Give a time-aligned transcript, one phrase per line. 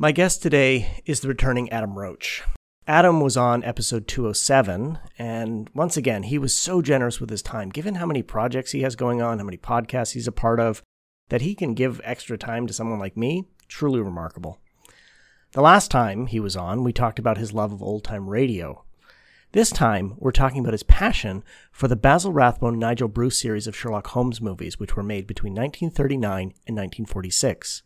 [0.00, 2.44] My guest today is the returning Adam Roach.
[2.86, 7.68] Adam was on episode 207, and once again, he was so generous with his time,
[7.70, 10.84] given how many projects he has going on, how many podcasts he's a part of,
[11.30, 13.48] that he can give extra time to someone like me.
[13.66, 14.60] Truly remarkable.
[15.50, 18.84] The last time he was on, we talked about his love of old time radio.
[19.50, 21.42] This time, we're talking about his passion
[21.72, 25.54] for the Basil Rathbone Nigel Bruce series of Sherlock Holmes movies, which were made between
[25.54, 27.82] 1939 and 1946.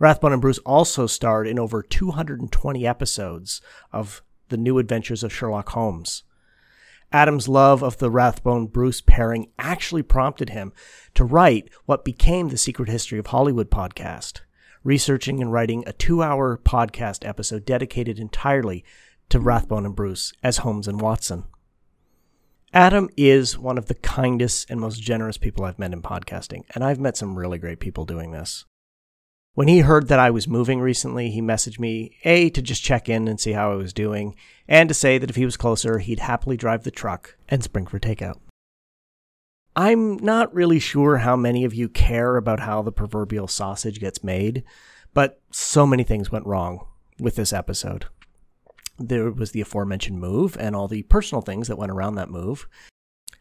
[0.00, 3.60] Rathbone and Bruce also starred in over 220 episodes
[3.92, 6.22] of The New Adventures of Sherlock Holmes.
[7.12, 10.72] Adam's love of the Rathbone Bruce pairing actually prompted him
[11.12, 14.40] to write what became the Secret History of Hollywood podcast,
[14.82, 18.82] researching and writing a two hour podcast episode dedicated entirely
[19.28, 21.44] to Rathbone and Bruce as Holmes and Watson.
[22.72, 26.82] Adam is one of the kindest and most generous people I've met in podcasting, and
[26.82, 28.64] I've met some really great people doing this.
[29.54, 33.08] When he heard that I was moving recently, he messaged me, A, to just check
[33.08, 34.36] in and see how I was doing,
[34.68, 37.86] and to say that if he was closer, he'd happily drive the truck and spring
[37.86, 38.38] for takeout.
[39.74, 44.22] I'm not really sure how many of you care about how the proverbial sausage gets
[44.22, 44.62] made,
[45.14, 46.86] but so many things went wrong
[47.18, 48.06] with this episode.
[48.98, 52.68] There was the aforementioned move and all the personal things that went around that move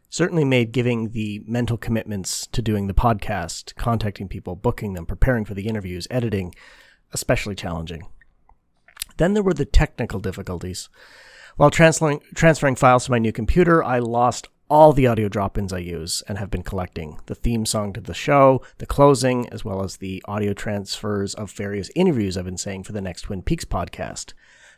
[0.09, 5.45] certainly made giving the mental commitments to doing the podcast, contacting people, booking them, preparing
[5.45, 6.53] for the interviews, editing,
[7.13, 8.07] especially challenging.
[9.17, 10.89] Then there were the technical difficulties.
[11.57, 15.73] While transferring, transferring files to my new computer, I lost all the audio drop ins
[15.73, 19.65] I use and have been collecting the theme song to the show, the closing, as
[19.65, 23.41] well as the audio transfers of various interviews I've been saying for the next Twin
[23.41, 24.33] Peaks podcast.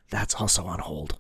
[0.10, 1.20] That's also on hold.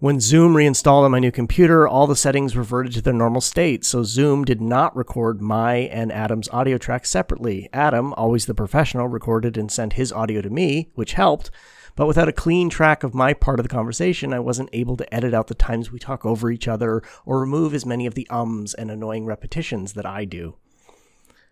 [0.00, 3.84] When Zoom reinstalled on my new computer, all the settings reverted to their normal state,
[3.84, 7.68] so Zoom did not record my and Adam's audio tracks separately.
[7.72, 11.50] Adam, always the professional, recorded and sent his audio to me, which helped,
[11.96, 15.12] but without a clean track of my part of the conversation, I wasn't able to
[15.12, 18.28] edit out the times we talk over each other or remove as many of the
[18.30, 20.54] ums and annoying repetitions that I do.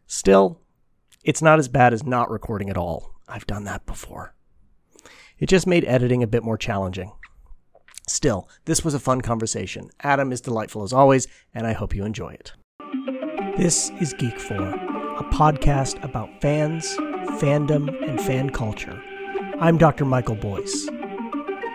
[0.07, 0.61] Still,
[1.25, 3.11] it's not as bad as not recording at all.
[3.27, 4.37] I've done that before.
[5.41, 7.11] It just made editing a bit more challenging.
[8.09, 9.91] Still, this was a fun conversation.
[10.01, 12.53] Adam is delightful as always, and I hope you enjoy it.
[13.57, 16.87] This is Geek 4, a podcast about fans,
[17.41, 19.03] fandom, and fan culture.
[19.59, 20.05] I'm Dr.
[20.05, 20.89] Michael Boyce.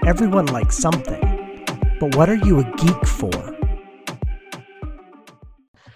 [0.06, 1.20] Everyone likes something,
[2.00, 3.32] but what are you a geek for?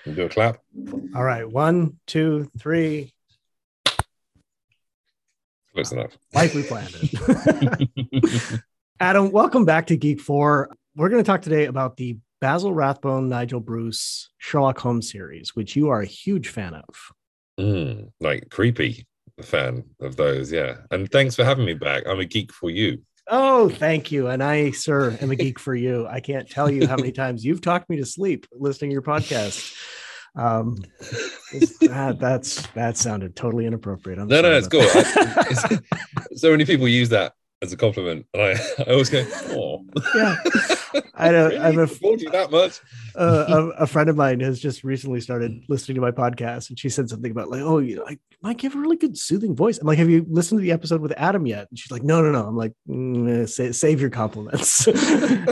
[0.04, 0.58] Do a clap.
[1.16, 3.14] All right, one, two, three.
[5.74, 6.18] Close enough.
[6.34, 8.60] Like we planned it.
[9.02, 10.70] Adam, welcome back to Geek 4.
[10.96, 15.76] We're going to talk today about the Basil Rathbone, Nigel Bruce Sherlock Holmes series, which
[15.76, 17.12] you are a huge fan of.
[17.60, 19.06] Mm, like creepy
[19.42, 20.76] fan of those, yeah.
[20.92, 22.04] And thanks for having me back.
[22.08, 23.02] I'm a geek for you.
[23.28, 24.28] Oh, thank you.
[24.28, 26.08] And I, sir, am a geek for you.
[26.08, 29.02] I can't tell you how many times you've talked me to sleep listening to your
[29.02, 29.76] podcast.
[30.38, 30.78] Um,
[31.82, 34.20] that, that's that sounded totally inappropriate.
[34.20, 34.82] I'm no, no, it's cool.
[34.82, 35.80] I,
[36.36, 37.34] so many people use that
[37.66, 38.52] as a compliment, and I,
[38.88, 40.36] I always go, "Oh, yeah."
[41.16, 41.48] I know.
[41.48, 41.60] really?
[41.60, 42.80] I'm a, told you that much.
[43.16, 43.46] uh,
[43.78, 46.90] a, a, friend of mine has just recently started listening to my podcast, and she
[46.90, 49.78] said something about like, "Oh, you know, I might give a really good soothing voice."
[49.78, 52.22] I'm like, "Have you listened to the episode with Adam yet?" And she's like, "No,
[52.22, 54.88] no, no." I'm like, mm, save, "Save your compliments."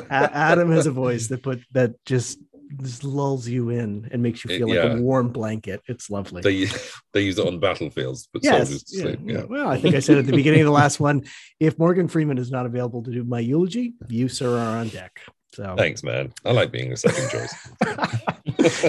[0.10, 2.40] Adam has a voice that put that just
[2.82, 4.98] just lulls you in and makes you feel it, like yeah.
[4.98, 5.82] a warm blanket.
[5.88, 6.42] It's lovely.
[6.42, 6.68] They
[7.14, 9.20] they use it on battlefields, but yes, soldiers yeah, sleep.
[9.26, 9.44] Yeah.
[9.44, 11.24] Well, I think I said at the beginning of the last one,
[11.60, 15.22] if Morgan Freeman is not available to do my eulogy, you sir are on deck.
[15.54, 16.34] So thanks, man.
[16.44, 17.54] I like being a second choice.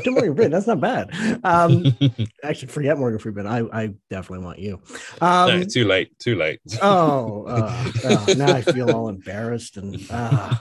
[0.03, 1.11] to Morgan Freeman, that's not bad.
[1.45, 1.95] Um,
[2.43, 3.47] actually, forget Morgan Freeman.
[3.47, 4.81] I, I definitely want you.
[5.21, 6.19] Um, no, too late.
[6.19, 6.61] Too late.
[6.81, 9.77] oh, uh, uh, now I feel all embarrassed.
[9.77, 10.55] And uh,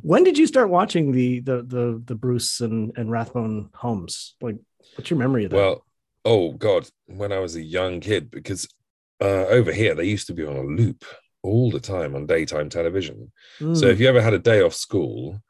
[0.00, 4.34] when did you start watching the the the the Bruce and and Rathbone Holmes?
[4.40, 4.56] Like,
[4.94, 5.56] what's your memory of that?
[5.56, 5.84] Well,
[6.24, 8.66] oh God, when I was a young kid, because
[9.20, 11.04] uh, over here they used to be on a loop
[11.42, 13.32] all the time on daytime television.
[13.60, 13.76] Mm.
[13.76, 15.40] So if you ever had a day off school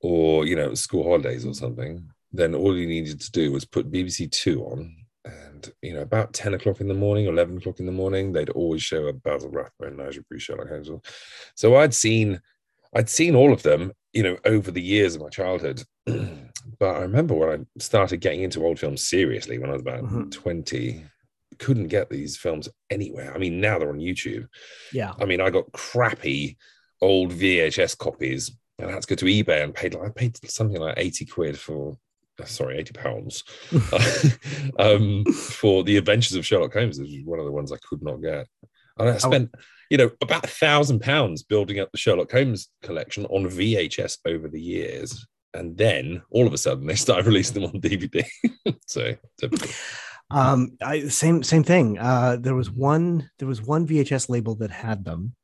[0.00, 3.90] or, you know, school holidays or something, then all you needed to do was put
[3.90, 4.96] BBC Two on.
[5.24, 8.50] And, you know, about 10 o'clock in the morning, 11 o'clock in the morning, they'd
[8.50, 10.90] always show a Basil Rathbone, Nigel Bruce, Sherlock Holmes.
[11.54, 12.40] So I'd seen,
[12.94, 15.84] I'd seen all of them, you know, over the years of my childhood.
[16.06, 20.02] but I remember when I started getting into old films seriously when I was about
[20.02, 20.30] mm-hmm.
[20.30, 21.04] 20,
[21.58, 23.34] couldn't get these films anywhere.
[23.34, 24.46] I mean, now they're on YouTube.
[24.92, 25.12] Yeah.
[25.20, 26.56] I mean, I got crappy
[27.00, 30.38] old VHS copies and I had to go to eBay and paid like I paid
[30.50, 31.96] something like 80 quid for
[32.40, 33.44] uh, sorry, 80 pounds
[34.78, 38.02] um, for the adventures of Sherlock Holmes, which is one of the ones I could
[38.02, 38.46] not get.
[38.98, 39.60] And I spent, oh.
[39.90, 44.48] you know, about a thousand pounds building up the Sherlock Holmes collection on VHS over
[44.48, 45.26] the years.
[45.54, 48.24] And then all of a sudden they started releasing them on DVD.
[48.86, 49.70] so typical.
[50.32, 51.98] Um, I, same same thing.
[51.98, 55.34] Uh, there was one there was one VHS label that had them,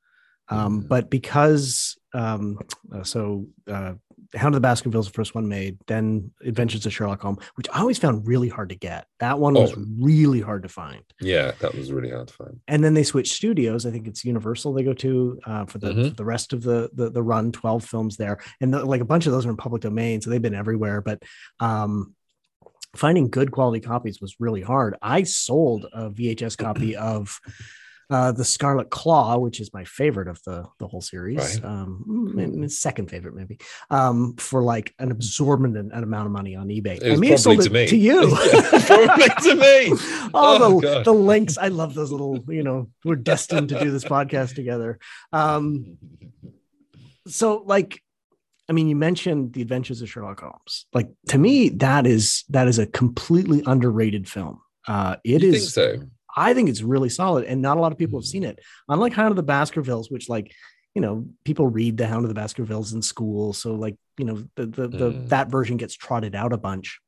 [0.49, 0.89] um, mm.
[0.89, 2.59] but because um,
[2.95, 3.95] uh, so uh,
[4.35, 7.81] Hound of the Baskervilles, the first one made, then Adventures of Sherlock Holmes, which I
[7.81, 9.07] always found really hard to get.
[9.21, 9.85] That one was oh.
[9.99, 11.03] really hard to find.
[11.21, 12.61] Yeah, that was really hard to find.
[12.69, 13.87] And then they switched studios.
[13.87, 16.09] I think it's Universal they go to uh, for the mm-hmm.
[16.09, 19.07] for the rest of the, the, the run, twelve films there, and the, like a
[19.07, 21.01] bunch of those are in public domain, so they've been everywhere.
[21.01, 21.23] But
[21.61, 22.15] um,
[22.97, 24.97] finding good quality copies was really hard.
[25.03, 27.41] I sold a VHS copy of
[28.11, 31.65] uh, the Scarlet Claw, which is my favorite of the the whole series, right.
[31.65, 33.59] um, second favorite maybe,
[33.91, 37.03] um, for like an absorbent amount of money on eBay.
[37.03, 38.29] It I may have sold it to, to you,
[38.87, 39.91] probably to me.
[40.33, 41.59] All oh, the, the links.
[41.59, 42.43] I love those little.
[42.49, 44.99] You know, we're destined to do this podcast together.
[45.31, 45.99] Um,
[47.27, 48.03] so like
[48.69, 50.87] I mean, you mentioned the Adventures of Sherlock Holmes.
[50.93, 54.61] Like to me, that is that is a completely underrated film.
[54.87, 55.75] Uh, it you is.
[55.75, 56.07] Think so?
[56.37, 58.61] I think it's really solid, and not a lot of people have seen it.
[58.89, 60.53] Unlike Hound of the Baskervilles, which like
[60.95, 64.45] you know people read the Hound of the Baskervilles in school, so like you know
[64.57, 65.29] the the, the mm.
[65.31, 67.01] that version gets trotted out a bunch.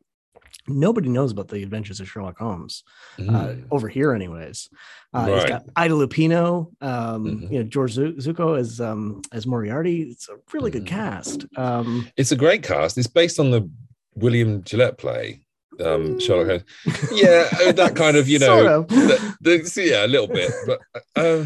[0.68, 2.84] Nobody knows about the Adventures of Sherlock Holmes
[3.18, 3.62] uh, mm.
[3.62, 4.68] uh, over here, anyways.
[5.12, 5.30] Uh, right.
[5.30, 7.52] It's got Ida Lupino, um, mm-hmm.
[7.52, 10.02] you know George Zucco as um, as Moriarty.
[10.02, 10.88] It's a really good mm.
[10.88, 11.46] cast.
[11.56, 12.98] Um, it's a great cast.
[12.98, 13.68] It's based on the
[14.14, 15.40] William Gillette play
[15.84, 16.48] um, Sherlock
[16.86, 17.10] Holmes.
[17.12, 18.88] Yeah, that kind of, you know, sort of.
[18.88, 20.52] the, the, yeah, a little bit.
[20.66, 20.80] But
[21.16, 21.44] uh,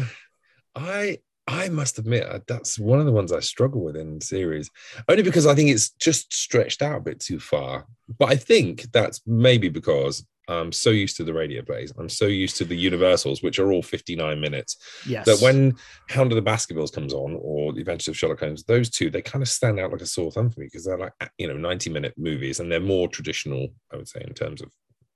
[0.75, 4.71] I I must admit uh, that's one of the ones I struggle with in series,
[5.07, 7.85] only because I think it's just stretched out a bit too far.
[8.17, 11.93] But I think that's maybe because I'm so used to the radio plays.
[11.97, 14.77] I'm so used to the Universals, which are all 59 minutes.
[15.07, 15.25] Yes.
[15.25, 15.75] That when
[16.09, 19.21] Hound of the Baskervilles comes on, or The Adventures of Sherlock Holmes, those two they
[19.21, 21.57] kind of stand out like a sore thumb for me because they're like you know
[21.57, 24.71] 90 minute movies and they're more traditional, I would say, in terms of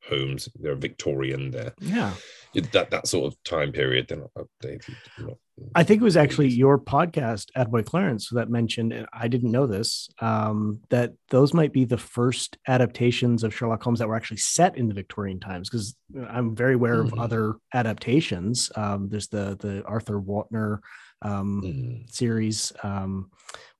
[0.07, 0.49] Holmes.
[0.59, 1.51] They're Victorian.
[1.51, 2.13] They're yeah.
[2.53, 4.07] That that sort of time period.
[4.07, 4.95] They're not updated.
[5.19, 5.37] Not,
[5.75, 9.67] I think it was actually your podcast, Attaboy Clarence, that mentioned, and I didn't know
[9.67, 14.37] this, um, that those might be the first adaptations of Sherlock Holmes that were actually
[14.37, 15.69] set in the Victorian times.
[15.69, 15.95] Because
[16.29, 17.13] I'm very aware mm-hmm.
[17.13, 18.71] of other adaptations.
[18.75, 20.79] Um, there's the the Arthur Wontner
[21.21, 22.07] um, mm-hmm.
[22.07, 23.29] series, um,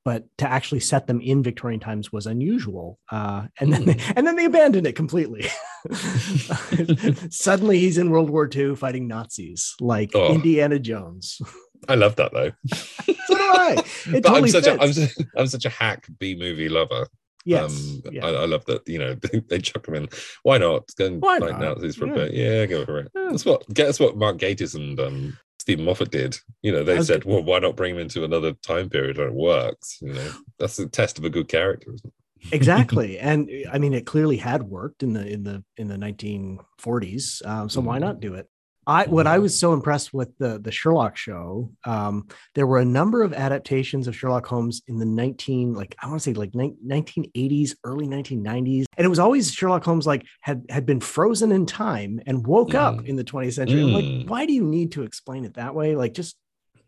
[0.06, 3.00] but to actually set them in Victorian times was unusual.
[3.12, 5.46] Uh, and then they, and then they abandoned it completely.
[7.30, 10.34] Suddenly, he's in World War II fighting Nazis like oh.
[10.34, 11.42] Indiana Jones.
[11.88, 12.52] I love that though.
[12.74, 13.76] so do I.
[14.08, 14.98] It but totally I'm such fits.
[14.98, 17.08] a I'm, I'm such a hack B movie lover.
[17.46, 18.26] Yes, um, yeah.
[18.26, 18.88] I, I, love that.
[18.88, 20.10] You know, they, they chuck them in.
[20.44, 20.90] Why not?
[20.98, 21.62] Go and Why fight not?
[21.62, 22.12] Nazis for yeah.
[22.12, 22.34] a bit.
[22.34, 23.12] Yeah, go for it.
[23.16, 23.28] Yeah.
[23.32, 23.68] That's what.
[23.74, 25.38] Guess what Mark Gatiss and um,
[25.70, 26.38] Steven Moffat did.
[26.64, 29.36] You know, they said, "Well, why not bring him into another time period and it
[29.36, 32.14] works?" You know, that's the test of a good character, isn't it?
[32.54, 37.46] exactly and i mean it clearly had worked in the in the in the 1940s
[37.46, 37.84] um, so mm.
[37.84, 38.48] why not do it
[38.90, 41.72] I what I was so impressed with the the Sherlock show.
[41.86, 46.08] Um, there were a number of adaptations of Sherlock Holmes in the nineteen like I
[46.08, 50.08] want to say like nineteen eighties, early nineteen nineties, and it was always Sherlock Holmes
[50.08, 52.80] like had had been frozen in time and woke mm.
[52.80, 53.82] up in the twentieth century.
[53.82, 53.94] Mm.
[53.94, 55.96] Like, why do you need to explain it that way?
[55.96, 56.36] Like, just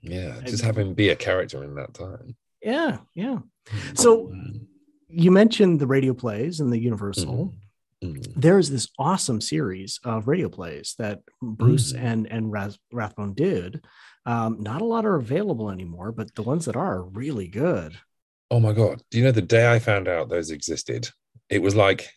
[0.01, 2.35] yeah, just I, have him be a character in that time.
[2.63, 3.39] Yeah, yeah.
[3.93, 4.65] So mm.
[5.07, 7.53] you mentioned the radio plays and the Universal.
[7.53, 7.60] Mm
[8.03, 8.33] Mm.
[8.35, 12.01] There is this awesome series of radio plays that Bruce mm.
[12.01, 13.85] and and Raz- Rathbone did.
[14.25, 17.97] Um, not a lot are available anymore, but the ones that are, are really good.
[18.49, 19.03] Oh my god!
[19.11, 21.09] Do you know the day I found out those existed?
[21.49, 22.09] It was like,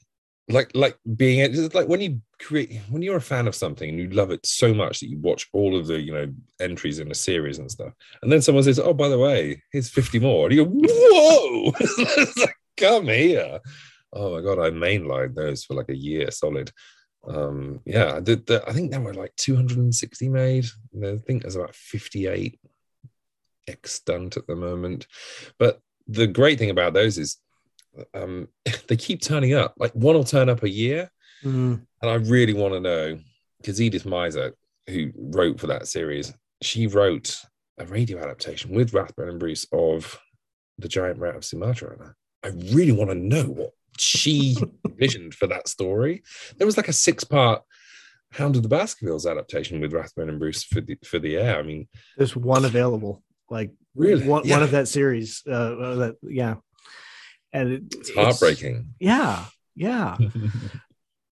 [0.49, 3.99] like, like being it's like when you create when you're a fan of something and
[3.99, 7.11] you love it so much that you watch all of the you know entries in
[7.11, 10.47] a series and stuff, and then someone says, "Oh, by the way, here's 50 more,"
[10.47, 11.75] and you go, "Whoa!"
[12.41, 13.61] like, Come here
[14.15, 16.71] oh my god, I mainlined those for like a year solid.
[17.27, 20.67] Um, yeah, the, the, I think there were like 260 made.
[21.03, 22.59] I think there's about 58
[23.69, 25.07] extant at the moment.
[25.59, 27.39] But the great thing about those is
[28.13, 28.49] um,
[28.89, 29.75] they keep turning up.
[29.79, 31.11] Like one will turn up a year,
[31.43, 31.81] mm.
[32.03, 33.19] and I really want to know
[33.61, 34.53] because Edith Meiser,
[34.89, 37.41] who wrote for that series, she wrote
[37.79, 40.19] a radio adaptation with Rathbone and Bruce of
[40.79, 42.15] the Giant Rat of Sumatra.
[42.43, 46.23] I really want to know what she visioned for that story.
[46.57, 47.63] There was like a six part
[48.35, 51.59] Hound of the Baskervilles adaptation with Rathbone and Bruce for the for the air.
[51.59, 51.87] I mean,
[52.17, 54.57] there's one available, like really one, yeah.
[54.57, 55.43] one of that series.
[55.47, 56.57] Uh, uh, that yeah,
[57.53, 58.77] and it, it's heartbreaking.
[58.77, 59.45] It's, yeah,
[59.77, 60.17] yeah.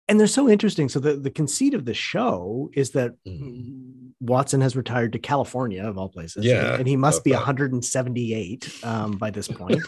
[0.09, 0.89] and they're so interesting.
[0.89, 4.09] So the, the conceit of the show is that mm.
[4.19, 6.43] Watson has retired to California of all places.
[6.43, 6.71] Yeah.
[6.71, 7.37] And, and he must be that.
[7.37, 9.81] 178 um, by this point.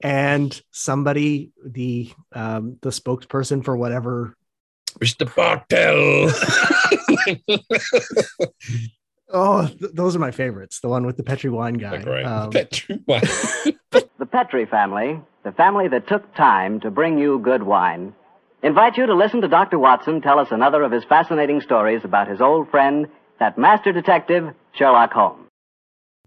[0.00, 4.34] and somebody, the um, the spokesperson for whatever
[4.98, 5.32] Mr.
[5.34, 6.30] Bartell.
[9.28, 10.80] oh, th- those are my favorites.
[10.80, 12.02] The one with the Petri wine guy.
[12.22, 13.20] Um, Petri wine.
[13.90, 18.14] the Petri family, the family that took time to bring you good wine
[18.62, 19.78] invite you to listen to Dr.
[19.78, 24.54] Watson tell us another of his fascinating stories about his old friend, that master detective,
[24.72, 25.50] Sherlock Holmes.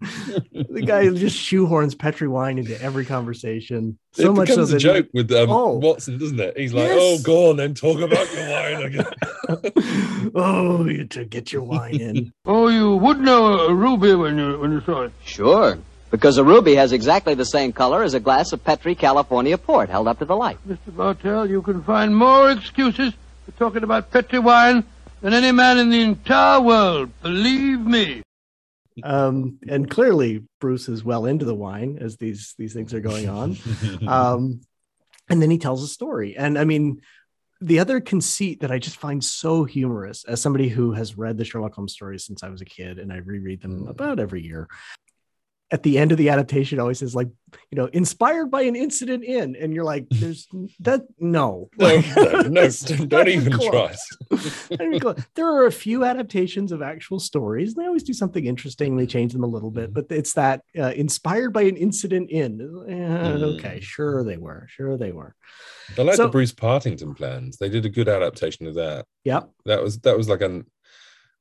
[0.00, 3.98] the guy just shoehorns Petri wine into every conversation.
[4.12, 6.58] So it much becomes so a joke with um, oh, Watson, doesn't it?
[6.58, 6.98] He's like, yes.
[7.00, 12.00] "Oh, go on, then talk about your wine again." oh, you to get your wine
[12.00, 12.32] in.
[12.44, 15.12] oh, you would know a ruby when you when you saw it.
[15.24, 15.78] Sure.
[16.14, 19.88] Because a ruby has exactly the same color as a glass of Petri California port
[19.90, 20.58] held up to the light.
[20.64, 20.94] Mr.
[20.96, 24.84] Bartell, you can find more excuses for talking about Petri wine
[25.22, 27.10] than any man in the entire world.
[27.20, 28.22] Believe me.
[29.02, 33.28] Um, and clearly, Bruce is well into the wine as these these things are going
[33.28, 33.56] on.
[34.06, 34.60] Um,
[35.28, 36.36] and then he tells a story.
[36.36, 37.00] And I mean,
[37.60, 41.44] the other conceit that I just find so humorous, as somebody who has read the
[41.44, 44.68] Sherlock Holmes stories since I was a kid, and I reread them about every year,
[45.74, 47.26] at the end of the adaptation always says like
[47.72, 50.46] you know inspired by an incident in and you're like there's
[50.78, 51.68] that no.
[51.76, 52.68] No, no, no
[53.06, 53.92] don't even try
[55.34, 59.32] there are a few adaptations of actual stories they always do something interesting they change
[59.32, 62.60] them a little bit but it's that uh, inspired by an incident in.
[62.60, 63.56] Uh, mm.
[63.56, 65.34] okay sure they were sure they were.
[65.98, 67.56] I like so, the bruce partington plans.
[67.56, 69.06] They did a good adaptation of that.
[69.24, 69.50] Yep.
[69.64, 70.66] That was that was like an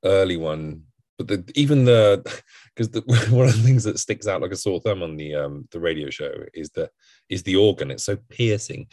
[0.04, 0.86] early one
[1.18, 2.42] but the, even the
[2.76, 5.68] because one of the things that sticks out like a sore thumb on the um
[5.72, 6.90] the radio show is the
[7.30, 7.92] is the organ.
[7.92, 8.88] It's so piercing.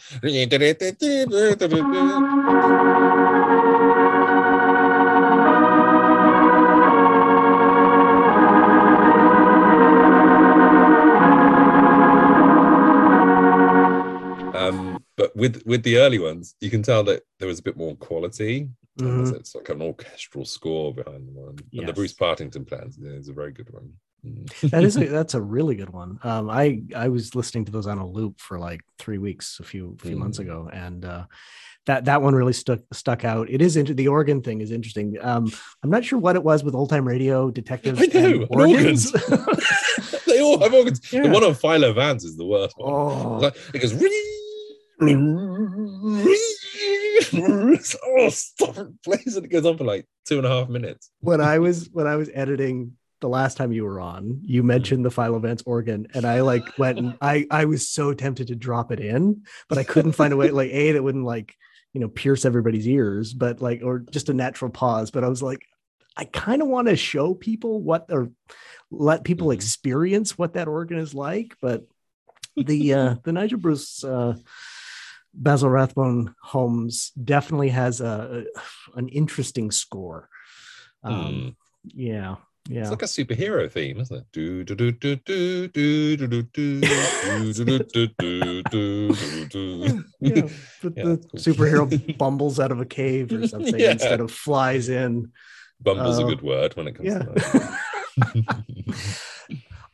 [14.53, 17.77] Um but with with the early ones you can tell that there was a bit
[17.77, 18.69] more quality
[19.01, 19.35] Mm-hmm.
[19.35, 21.57] It's like an orchestral score behind the one.
[21.71, 21.81] Yes.
[21.81, 23.93] And the Bruce Partington plans is a very good one.
[24.25, 24.69] Mm.
[24.69, 26.19] that is a, that's a really good one.
[26.23, 29.63] Um, I I was listening to those on a loop for like three weeks a
[29.63, 30.19] few few mm.
[30.19, 31.25] months ago, and uh,
[31.87, 33.49] that that one really stuck stuck out.
[33.49, 35.17] It is into the organ thing is interesting.
[35.21, 35.51] Um,
[35.83, 37.99] I'm not sure what it was with old time radio detectives.
[38.01, 39.11] I know organs.
[39.13, 40.23] organs.
[40.27, 41.01] they all have organs.
[41.11, 41.23] Yeah.
[41.23, 42.93] The one on Philo Vance is the worst one.
[42.93, 43.39] Oh.
[43.39, 43.93] Like, it goes
[47.33, 49.35] oh, stop it, please.
[49.35, 51.09] And it goes on for like two and a half minutes.
[51.19, 54.67] When I was when I was editing the last time you were on, you hmm.
[54.67, 58.47] mentioned the Philo Vance organ, and I like went and I I was so tempted
[58.47, 60.51] to drop it in, but I couldn't find a way.
[60.51, 61.55] Like a that wouldn't like
[61.93, 65.11] you know pierce everybody's ears, but like or just a natural pause.
[65.11, 65.65] But I was like,
[66.17, 68.31] I kind of want to show people what or
[68.89, 69.55] let people mm-hmm.
[69.55, 71.85] experience what that organ is like, but
[72.57, 74.35] the uh the Nigel Bruce uh
[75.33, 80.29] Basil Rathbone Holmes definitely has a, a an interesting score.
[81.03, 81.55] Um, mm.
[81.85, 82.35] Yeah,
[82.69, 82.81] yeah.
[82.81, 84.25] It's like a superhero theme, isn't it?
[84.31, 90.03] Do do do do do do do do do do do do do do.
[90.19, 90.47] Yeah,
[90.83, 93.91] but the superhero bumbles out of a cave or something yeah.
[93.91, 95.31] instead of flies in.
[95.79, 97.19] Bumble's uh, a good word when it comes yeah.
[97.19, 97.77] to that.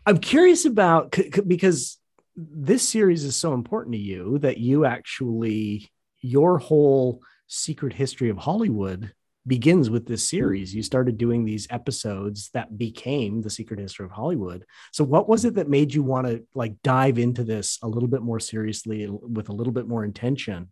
[0.06, 1.16] I'm curious about
[1.48, 1.98] because
[2.38, 5.90] this series is so important to you that you actually
[6.22, 9.12] your whole secret history of Hollywood
[9.48, 10.76] begins with this series.
[10.76, 14.66] You started doing these episodes that became the secret history of Hollywood.
[14.92, 18.10] So what was it that made you want to like dive into this a little
[18.10, 20.72] bit more seriously with a little bit more intention?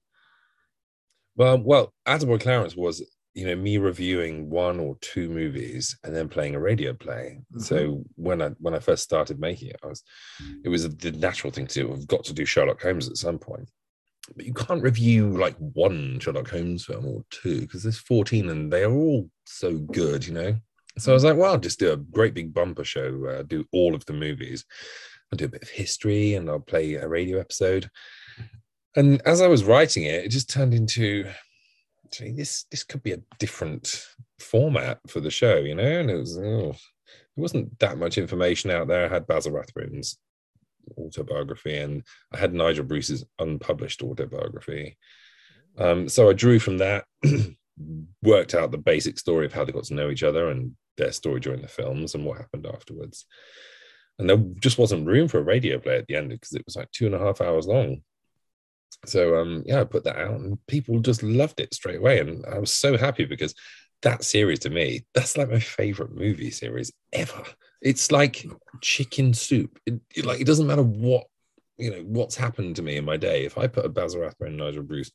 [1.35, 3.01] Well, well, Attaboy Clarence was
[3.35, 7.41] you know me reviewing one or two movies and then playing a radio play.
[7.51, 7.59] Mm-hmm.
[7.59, 10.01] so when i when i first started making it i was
[10.63, 11.93] it was the natural thing to do.
[11.93, 13.69] I've got to do sherlock holmes at some point.
[14.35, 18.73] But you can't review like one sherlock holmes film or two because there's 14 and
[18.73, 20.55] they are all so good you know?
[20.97, 23.65] So i was like well I'll just do a great big bumper show uh, do
[23.71, 24.65] all of the movies.
[25.31, 27.89] I'll do a bit of history and i'll play a radio episode.
[28.95, 31.29] And as i was writing it it just turned into
[32.05, 34.05] actually this this could be a different
[34.39, 35.83] format for the show, you know.
[35.83, 36.75] And it was oh, there
[37.35, 39.05] wasn't that much information out there.
[39.05, 40.17] I had Basil Rathbone's
[40.97, 44.97] autobiography, and I had Nigel Bruce's unpublished autobiography.
[45.77, 47.05] Um, so I drew from that,
[48.23, 51.11] worked out the basic story of how they got to know each other and their
[51.11, 53.25] story during the films and what happened afterwards.
[54.17, 56.77] And there just wasn't room for a radio play at the end because it was
[56.77, 58.01] like two and a half hours long.
[59.05, 62.19] So um yeah, I put that out and people just loved it straight away.
[62.19, 63.53] And I was so happy because
[64.01, 67.43] that series to me, that's like my favorite movie series ever.
[67.81, 68.45] It's like
[68.81, 69.79] chicken soup.
[69.85, 71.25] It, it, like it doesn't matter what
[71.77, 73.45] you know what's happened to me in my day.
[73.45, 75.11] If I put a Basil Rathbone, Nigel Bruce,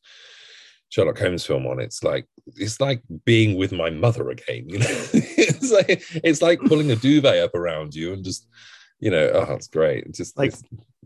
[0.88, 4.68] Sherlock Holmes film on, it's like it's like being with my mother again.
[4.68, 8.46] You know, it's like it's like pulling a duvet up around you and just
[8.98, 10.04] you know, oh, it's great.
[10.06, 10.54] It's just like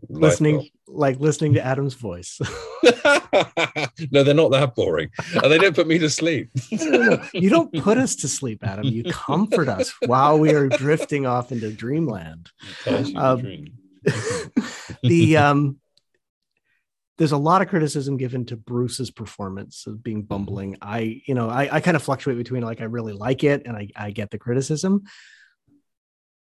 [0.09, 2.39] listening, like listening to Adam's voice.
[4.11, 6.49] no, they're not that boring, and they don't put me to sleep.
[6.71, 7.23] no, no, no.
[7.33, 8.85] You don't put us to sleep, Adam.
[8.85, 12.51] You comfort us while we are drifting off into dreamland.
[13.15, 13.73] Um, dream.
[15.03, 15.79] the um,
[17.17, 20.77] there's a lot of criticism given to Bruce's performance of being bumbling.
[20.81, 23.75] I, you know, I, I kind of fluctuate between like I really like it and
[23.75, 25.03] I, I get the criticism.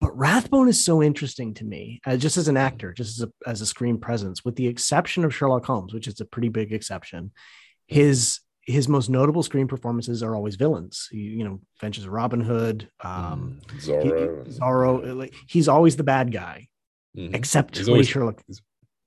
[0.06, 3.50] But Rathbone is so interesting to me, uh, just as an actor, just as a,
[3.50, 6.72] as a screen presence, with the exception of Sherlock Holmes, which is a pretty big
[6.72, 7.32] exception.
[7.88, 11.08] His his most notable screen performances are always villains.
[11.10, 15.16] He, you know, Ventures of Robin Hood, um, Zorro, he, Zorro.
[15.16, 16.68] Like, he's always the bad guy,
[17.16, 17.34] mm-hmm.
[17.34, 18.40] except he's always, Sherlock.
[18.46, 18.62] He's,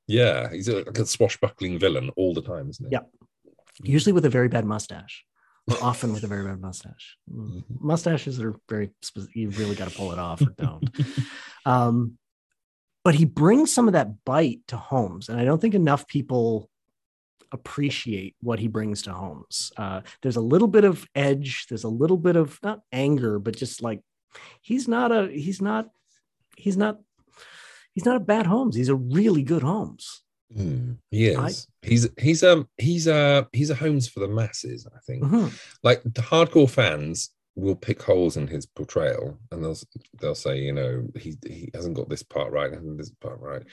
[0.07, 2.91] yeah, he's a, like a swashbuckling villain all the time, isn't he?
[2.91, 3.03] Yeah,
[3.83, 5.23] usually with a very bad mustache
[5.69, 7.17] or often with a very bad mustache.
[7.31, 7.87] Mm, mm-hmm.
[7.87, 9.35] Mustaches are very specific.
[9.35, 10.89] You really got to pull it off or don't.
[11.65, 12.17] um,
[13.03, 16.69] but he brings some of that bite to Holmes, and I don't think enough people
[17.51, 19.71] appreciate what he brings to Holmes.
[19.77, 21.65] Uh, there's a little bit of edge.
[21.67, 24.01] There's a little bit of not anger, but just like
[24.61, 25.89] he's not a he's not
[26.55, 26.99] he's not
[27.93, 28.75] he's not a bad Holmes.
[28.75, 30.21] He's a really good Holmes.
[30.55, 31.67] Mm, he is.
[31.83, 34.87] I, he's he's um he's a he's a Holmes for the masses.
[34.87, 35.23] I think.
[35.23, 35.47] Mm-hmm.
[35.83, 39.77] Like the hardcore fans will pick holes in his portrayal, and they'll
[40.19, 43.63] they'll say, you know, he he hasn't got this part right, and this part right.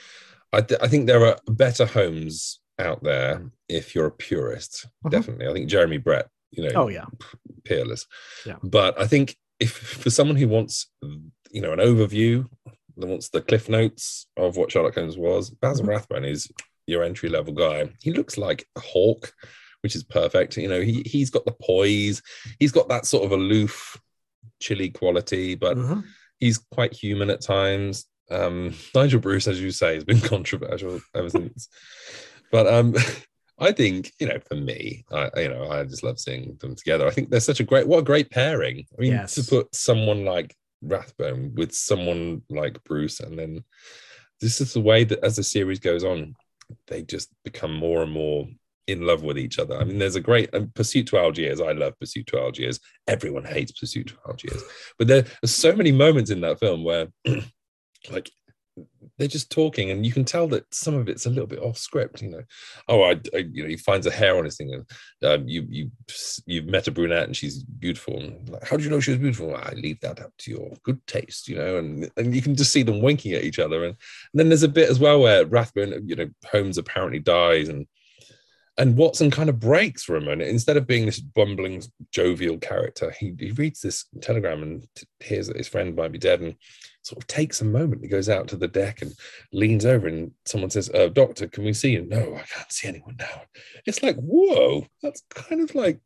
[0.53, 4.87] I th- I think there are better Holmes out there if you're a purist.
[4.87, 5.09] Mm-hmm.
[5.11, 6.29] Definitely, I think Jeremy Brett.
[6.51, 7.07] You know, oh yeah,
[7.65, 8.07] peerless.
[8.45, 8.57] Yeah.
[8.63, 10.91] But I think if for someone who wants
[11.51, 12.47] you know an overview
[12.97, 15.91] wants the cliff notes of what Sherlock Holmes was, Basil mm-hmm.
[15.91, 16.51] Rathbone is
[16.87, 17.89] your entry level guy.
[18.01, 19.33] He looks like a hawk,
[19.83, 20.57] which is perfect.
[20.57, 22.23] You know, he he's got the poise,
[22.59, 24.01] he's got that sort of aloof,
[24.61, 26.01] chilly quality, but mm-hmm.
[26.39, 28.07] he's quite human at times.
[28.31, 31.69] Um, Nigel Bruce, as you say, has been controversial ever since.
[32.51, 32.95] but um,
[33.59, 37.07] I think you know, for me, I you know, I just love seeing them together.
[37.07, 38.85] I think they're such a great, what a great pairing.
[38.97, 39.35] I mean, yes.
[39.35, 43.65] to put someone like Rathbone with someone like Bruce, and then
[44.41, 46.35] this is the way that as the series goes on,
[46.89, 48.47] they just become more and more
[48.87, 49.77] in love with each other.
[49.77, 51.61] I mean, there's a great um, Pursuit to Algiers.
[51.61, 52.79] I love Pursuit to Algiers.
[53.09, 54.63] Everyone hates Pursuit to Algiers,
[54.99, 57.09] but there are so many moments in that film where,
[58.11, 58.31] like,
[59.19, 61.79] they're just talking, and you can tell that some of it's a little bit off
[61.79, 62.23] script.
[62.23, 62.43] You know,
[62.89, 64.85] oh, I, I you know, he finds a hair on his thing, and
[65.25, 65.91] um, you you
[66.47, 68.19] you've met a brunette and she's beautiful.
[68.19, 69.49] And like, how do you know she was beautiful?
[69.49, 71.79] Well, I leave that up to your good taste, you know.
[71.79, 73.85] And and you can just see them winking at each other.
[73.85, 77.69] And, and then there's a bit as well where Rathbone, you know, Holmes apparently dies,
[77.69, 77.87] and
[78.79, 80.43] and Watson kind of breaks for a moment.
[80.43, 84.87] Instead of being this bumbling, jovial character, he, he reads this telegram and
[85.21, 86.57] hears that his friend might be dead and
[87.07, 88.03] sort of takes a moment.
[88.03, 89.13] He goes out to the deck and
[89.53, 92.05] leans over, and someone says, uh, Doctor, can we see you?
[92.05, 93.43] No, I can't see anyone now.
[93.87, 96.01] It's like, whoa, that's kind of like,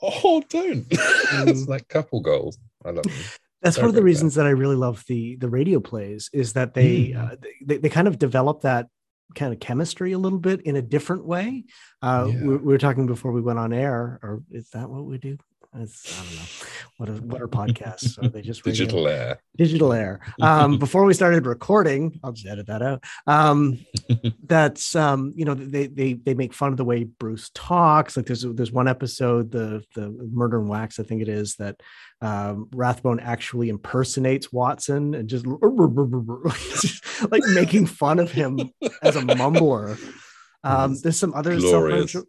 [0.00, 0.86] oh, don't.
[0.90, 1.68] it's mm.
[1.68, 2.58] like couple goals.
[2.84, 3.12] I love them.
[3.60, 6.74] That's one of the reasons that I really love the the radio plays is that
[6.74, 7.32] they, mm.
[7.32, 8.88] uh, they they kind of develop that
[9.34, 11.64] kind of chemistry a little bit in a different way.
[12.02, 12.40] Uh, yeah.
[12.40, 15.38] we, we, were talking before we went on air, or is that what we do?
[15.76, 18.22] It's, I don't know what are, what are podcasts?
[18.22, 19.40] Are they just digital air?
[19.56, 20.20] Digital air.
[20.40, 23.02] Um, before we started recording, I'll just edit that out.
[23.26, 23.84] Um,
[24.44, 28.16] that's um, you know they they they make fun of the way Bruce talks.
[28.16, 31.80] Like there's there's one episode the the Murder and Wax I think it is that
[32.20, 35.46] um, Rathbone actually impersonates Watson and just
[37.30, 38.70] like making fun of him
[39.02, 39.98] as a mumbler.
[40.64, 41.56] Um, there's some other.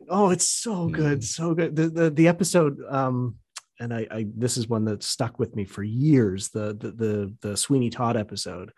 [0.09, 1.23] Oh, it's so good, mm.
[1.23, 1.75] so good.
[1.75, 3.35] The the, the episode, um,
[3.79, 6.49] and I, I, this is one that stuck with me for years.
[6.49, 8.71] The the the, the Sweeney Todd episode.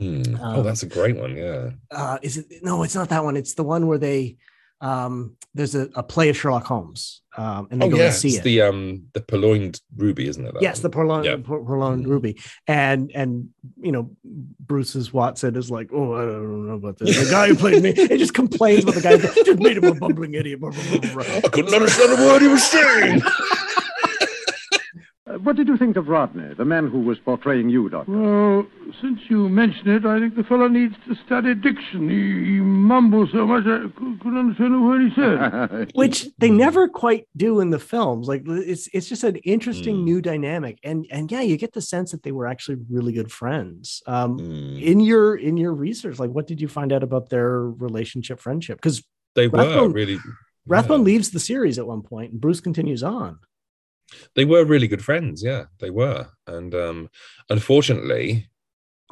[0.00, 0.40] Mm.
[0.40, 1.36] Um, oh, that's a great one.
[1.36, 1.70] Yeah.
[1.90, 2.46] Uh, is it?
[2.62, 3.36] No, it's not that one.
[3.36, 4.36] It's the one where they
[4.80, 8.12] um, there's a, a, play of Sherlock Holmes, um, and they oh, go yeah, to
[8.12, 8.44] see it's it.
[8.44, 10.54] The um, the purloined ruby, isn't it?
[10.60, 10.82] Yes, one?
[10.82, 11.36] the purloined, yeah.
[11.36, 12.10] purloined mm.
[12.10, 13.48] ruby, and and
[13.80, 17.24] you know Bruce's Watson is like, oh, I don't know about this.
[17.24, 19.84] The guy who played me, he just complains about the guy who just made him
[19.84, 20.60] a bumbling idiot.
[20.62, 23.22] I couldn't understand a word he was saying.
[25.44, 28.10] what did you think of Rodney, the man who was portraying you, Doctor?
[28.12, 28.66] Well,
[29.00, 32.08] since you mention it, I think the fellow needs to study diction.
[32.08, 35.92] He, he mumbles so much I couldn't understand a word he said.
[35.94, 38.26] which they never quite do in the films.
[38.28, 40.04] Like it's it's just an interesting Mm.
[40.04, 43.30] new dynamic, and and yeah, you get the sense that they were actually really good
[43.30, 44.02] friends.
[44.06, 44.82] Um, Mm.
[44.82, 48.78] in your in your research, like what did you find out about their relationship, friendship?
[48.78, 49.02] Because
[49.34, 50.18] They were Rathbone- really
[50.66, 51.04] Rathbone yeah.
[51.12, 53.38] leaves the series at one point, and Bruce continues on.
[54.34, 57.08] They were really good friends yeah they were and um
[57.50, 58.48] unfortunately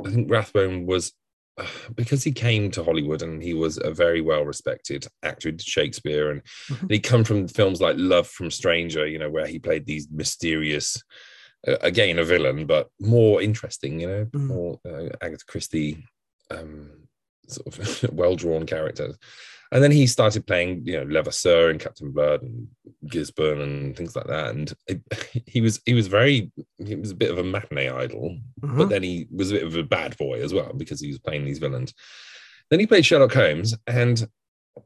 [0.05, 1.13] i think rathbone was
[1.95, 6.31] because he came to hollywood and he was a very well respected actor did shakespeare
[6.31, 6.91] and Mhm.
[6.91, 11.03] he'd come from films like love from stranger you know where he played these mysterious
[11.69, 14.47] uh, again a villain but more interesting you know Mm.
[14.47, 16.05] more uh, agatha christie
[16.51, 16.91] um
[17.49, 19.17] sort of well-drawn characters
[19.73, 22.69] and then he started playing, you know, Levasseur and Captain Blood and
[23.07, 24.51] Gisborne and things like that.
[24.51, 25.01] And it,
[25.47, 26.53] he was he was very
[26.85, 29.75] he was a bit of a matinee idol, but then he was a bit of
[29.75, 31.95] a bad boy as well because he was playing these villains.
[32.69, 34.29] Then he played Sherlock Holmes, and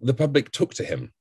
[0.01, 1.13] the public took to him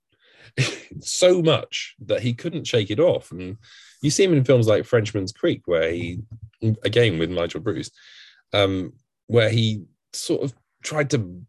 [0.99, 3.32] so much that he couldn't shake it off.
[3.32, 3.58] And
[4.04, 6.19] you see him in films like Frenchman's Creek, where he,
[6.84, 7.89] again with Nigel Bruce,
[8.54, 8.93] um,
[9.25, 11.41] where he sort of tried to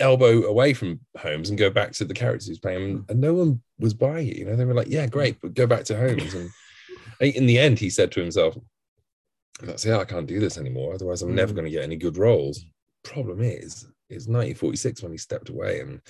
[0.00, 3.62] elbow away from Holmes and go back to the characters he's playing, and no one
[3.78, 4.36] was buying it.
[4.36, 6.50] You know, they were like, "Yeah, great, but go back to Holmes." And
[7.20, 8.56] in the end, he said to himself,
[9.62, 9.92] "That's it.
[9.94, 10.94] I can't do this anymore.
[10.94, 11.56] Otherwise, I'm never Mm.
[11.56, 12.64] going to get any good roles."
[13.04, 16.00] Problem is, it's 1946 when he stepped away, and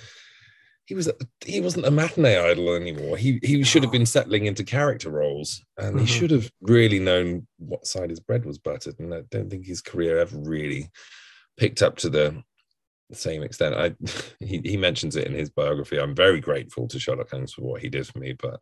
[0.86, 1.10] he was
[1.44, 3.16] he wasn't a matinee idol anymore.
[3.16, 6.18] He he should have been settling into character roles, and he Mhm.
[6.18, 8.98] should have really known what side his bread was buttered.
[8.98, 10.90] And I don't think his career ever really
[11.58, 12.42] picked up to the
[13.12, 13.74] same extent.
[13.74, 13.94] I
[14.40, 15.98] he, he mentions it in his biography.
[15.98, 18.60] I'm very grateful to Sherlock Holmes for what he did for me, but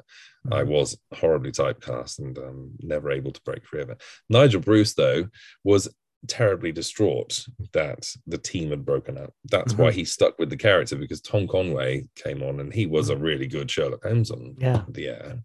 [0.52, 0.68] I Mhm.
[0.68, 4.02] was horribly typecast and um, never able to break free of it.
[4.28, 5.28] Nigel Bruce, though,
[5.64, 5.88] was
[6.28, 9.32] terribly distraught that the team had broken up.
[9.44, 13.10] That's why he stuck with the character because Tom Conway came on and he was
[13.10, 14.84] a really good Sherlock Holmes on Yeah.
[14.88, 15.42] the air.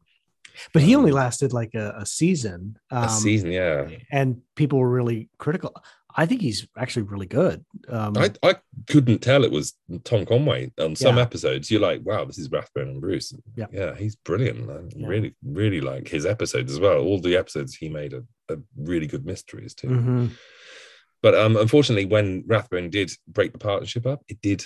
[0.73, 2.77] But he Um, only lasted like a, a season.
[2.91, 3.89] Um, A season, yeah.
[4.11, 5.73] and people were really critical.
[6.15, 7.63] I think he's actually really good.
[7.87, 8.55] Um, I, I
[8.87, 11.23] couldn't tell it was Tom Conway on some Yeah.
[11.23, 11.69] episodes.
[11.71, 13.33] You're like, wow, this is Rathbone and Bruce.
[13.55, 13.67] Yeah.
[13.71, 14.69] yeah, he's brilliant.
[14.69, 15.07] I Yeah.
[15.07, 16.99] really, really like his episodes as well.
[17.01, 19.87] All the episodes he made are, are really good mysteries too.
[19.87, 20.31] mhm.
[21.21, 24.63] But um, unfortunately, when Rathbone did break the partnership up, it did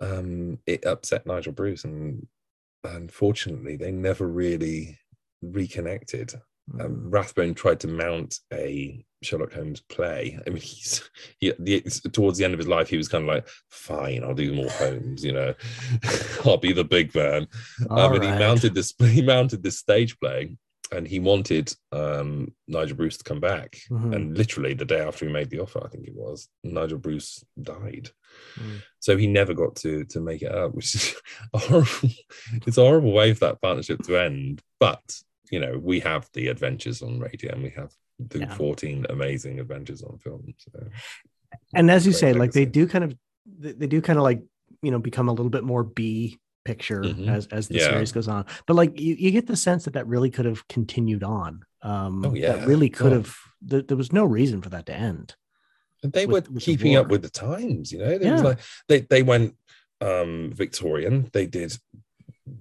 [0.00, 2.26] um, it upset Nigel Bruce, and
[2.84, 4.98] unfortunately, they never really
[5.42, 6.34] reconnected.
[6.78, 10.38] Um, Rathbone tried to mount a Sherlock Holmes play.
[10.46, 11.80] I mean, he's he, the,
[12.12, 14.70] towards the end of his life, he was kind of like, "Fine, I'll do more
[14.70, 15.24] Holmes.
[15.24, 15.54] You know,
[16.44, 17.46] I'll be the big man."
[17.88, 20.56] Um, and he mounted this he mounted this stage play
[20.92, 23.78] and he wanted um, Nigel Bruce to come back.
[23.90, 24.14] Mhm.
[24.14, 27.44] And literally the day after he made the offer, I think it was, Nigel Bruce
[27.60, 28.10] died.
[28.58, 28.82] Mm.
[28.98, 31.14] So he never got to to make it up, which is
[31.54, 32.10] horrible.
[32.66, 34.62] It's a horrible way for that partnership to end.
[34.78, 35.02] But
[35.50, 38.54] you know, we have the adventures on radio, and we have the Yeah.
[38.54, 40.54] 14 amazing adventures on film.
[40.58, 40.88] So
[41.74, 43.16] and as you say, like they do kind of,
[43.58, 44.42] they, do kind of like
[44.82, 47.28] you know become a little bit more B picture Mhm.
[47.28, 47.90] as as the Yeah.
[47.90, 48.44] series goes on.
[48.66, 51.62] But like you, you get the sense that that really could have continued on.
[51.82, 52.56] Um, Oh, yeah.
[52.56, 53.34] that really could have.
[53.62, 55.34] There, there was no reason for that to end.
[56.02, 58.18] And they with- were with the keeping up with the times, you know.
[58.18, 58.48] They was Yeah.
[58.48, 58.58] like
[58.88, 59.56] they they went
[60.02, 61.28] um Victorian.
[61.32, 61.76] They did,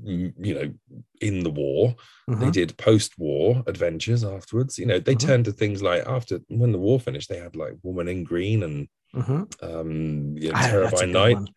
[0.04, 0.74] you know,
[1.22, 1.96] in the war.
[2.28, 2.52] They Mhm.
[2.52, 4.78] did post-war adventures afterwards.
[4.78, 5.20] You know, they Mhm.
[5.20, 8.64] turned to things like after when the war finished, they had like Woman in Green
[8.64, 9.48] and Mhm.
[9.64, 11.36] um you know, Terror that's a by good Night.
[11.36, 11.48] one.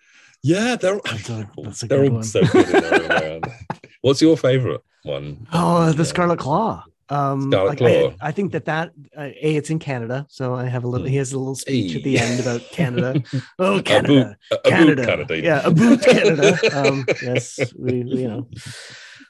[0.42, 2.22] Yeah, they're That's a- that's a they're all one.
[2.24, 2.72] so good in
[3.08, 3.54] their own way.
[4.02, 5.46] What's your favorite one?
[5.52, 6.02] Oh, the Yeah.
[6.04, 6.84] Scarlet Claw.
[7.12, 10.84] Um, like, I, I think that that uh, a it's in Canada, so I have
[10.84, 11.06] a little.
[11.06, 13.22] He has a little speech at the end about Canada.
[13.58, 15.40] Oh, A Canada, boot- a- a boot Canada, Canada.
[15.40, 16.48] yeah, a boot Canada.
[16.78, 18.48] Um, yes, we, we, you know.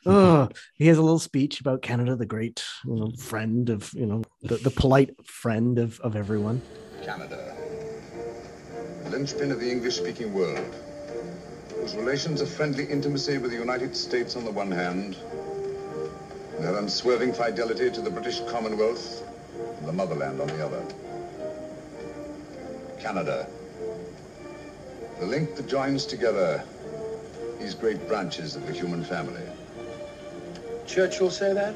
[0.05, 4.07] Oh, he has a little speech about Canada, the great, you know, friend of, you
[4.07, 6.61] know, the, the polite friend of, of everyone.
[7.05, 7.55] Canada,
[9.05, 10.75] the linchpin of the English speaking world,
[11.77, 15.16] whose relations of friendly intimacy with the United States on the one hand,
[16.57, 19.23] and their unswerving fidelity to the British Commonwealth
[19.79, 20.83] and the motherland on the other.
[23.01, 23.47] Canada,
[25.19, 26.62] the link that joins together
[27.59, 29.43] these great branches of the human family.
[30.87, 31.75] Churchill say that?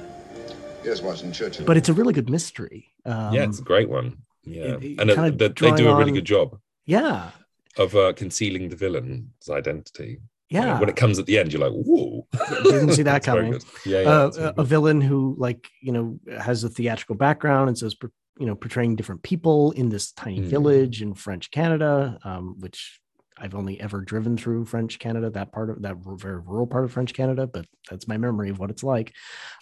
[0.85, 1.67] Yes, Watson Churchill.
[1.67, 2.93] But it's a really good mystery.
[3.05, 4.19] Um, yeah, it's a great one.
[4.45, 7.31] Yeah, it- it and kinda they, they do a really on- good job yeah.
[7.77, 10.19] of uh, concealing the villain's identity.
[10.49, 10.79] Yeah.
[10.79, 12.27] when it comes at the end, you're like, whoa.
[12.63, 13.61] Didn't see that coming.
[13.85, 14.09] Yeah, yeah.
[14.09, 17.97] uh, a- a villain who like you know has a theatrical background and so is
[18.39, 20.45] you know portraying different people in this tiny Mm.
[20.45, 23.01] village in French Canada, um, which
[23.39, 26.93] I've only ever driven through French Canada, that part of that very rural part of
[26.93, 29.13] French Canada, but that's my memory of what it's like.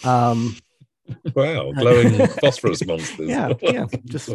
[0.04, 0.56] Um,
[1.34, 3.28] Wow, glowing phosphorus monsters.
[3.28, 4.30] Yeah, yeah, just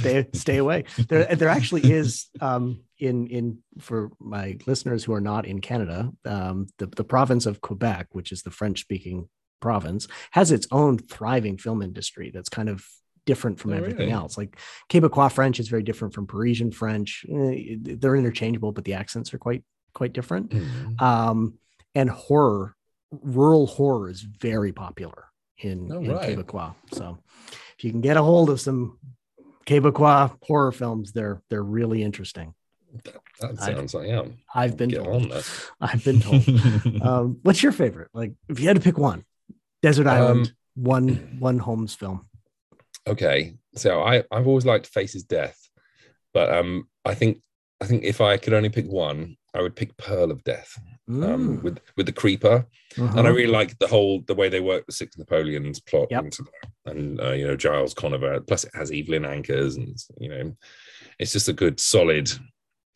[0.00, 0.84] stay stay away.
[1.08, 6.10] There there actually is um, in in for my listeners who are not in Canada,
[6.24, 9.28] um, the the province of Quebec, which is the French speaking
[9.60, 12.84] province, has its own thriving film industry that's kind of
[13.26, 14.12] different from Oh, everything really?
[14.12, 14.38] else.
[14.38, 14.56] Like
[14.90, 17.24] Quebecois French is very different from Parisian French.
[17.30, 20.50] Eh, They're interchangeable, but the accents are quite quite different.
[20.50, 21.00] Mm.
[21.02, 21.54] Um,
[21.94, 22.74] and horror,
[23.10, 25.24] rural horror is very popular
[25.58, 26.36] in, Oh, in right.
[26.38, 26.74] Quebecois.
[26.92, 27.18] So
[27.76, 28.98] if you can get a hold of some
[29.66, 32.54] Quebecois horror films, they're they're really interesting.
[33.40, 34.22] That I've- sounds like yeah.
[34.54, 35.22] I've been Get told.
[35.24, 35.70] on that.
[35.80, 36.44] I've been told.
[37.02, 38.08] um, what's your favorite?
[38.14, 39.24] Like if you had to pick one,
[39.82, 42.26] Desert Island, Um, one one Holmes film.
[43.06, 45.58] okay, so I I've always liked Faces Death,
[46.34, 47.40] but um I think
[47.80, 50.72] I think if I could only pick one, I would pick Pearl of Death
[51.08, 51.14] um,
[51.58, 52.66] Mm, with with the Creeper,
[52.98, 53.18] uh-huh.
[53.18, 56.24] and I really like the whole the way they work the Six Napoleons plot Yep.
[56.24, 58.40] into that, and uh, you know Giles Conover.
[58.40, 60.52] Plus, it has Evelyn Ankers, and you know,
[61.18, 62.30] it's just a good solid.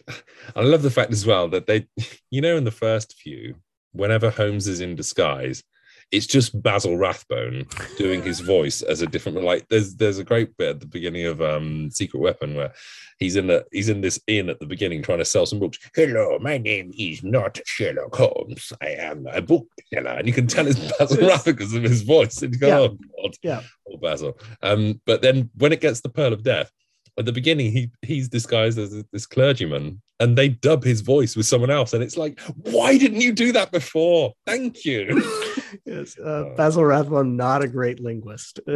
[0.56, 1.86] I love the fact as well that they,
[2.30, 3.56] you know, in the first few,
[3.92, 5.62] whenever Holmes is in disguise,
[6.10, 9.42] it's just Basil Rathbone doing his voice as a different.
[9.42, 12.72] Like there's there's a great bit at the beginning of um Secret Weapon where
[13.18, 15.78] he's in the he's in this inn at the beginning trying to sell some books.
[15.94, 18.74] Hello, my name is not Sherlock Holmes.
[18.82, 22.42] I am a bookseller, and you can tell it's Basil Rathbone because of his voice.
[22.42, 22.78] And you go, Yeah.
[22.78, 23.62] oh god, Yeah.
[23.90, 24.38] oh Basil.
[24.62, 26.70] Um, but then when it gets the Pearl of Death.
[27.18, 31.44] At the beginning, he he's disguised as this clergyman, and they dub his voice with
[31.46, 34.32] someone else, and it's like, why didn't you do that before?
[34.46, 35.22] Thank you.
[35.84, 36.54] yes, uh, Oh.
[36.56, 38.60] Basil Rathbone, not a great linguist.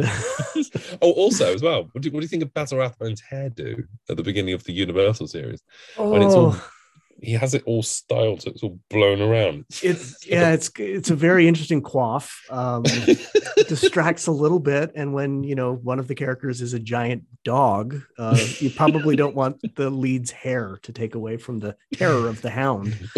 [1.01, 4.17] oh, also as well, what do, what do you think of Basil Rathbone's hairdo at
[4.17, 5.63] the beginning of the Universal series?
[5.95, 6.69] When it's all Oh.
[7.21, 9.65] He has it all styled, so it's all blown around.
[9.81, 12.83] it's yeah it's it's a very interesting quaff um
[13.67, 17.23] distracts a little bit and when you know one of the characters is a giant
[17.43, 22.27] dog uh you probably don't want the lead's hair to take away from the terror
[22.29, 22.95] of the hound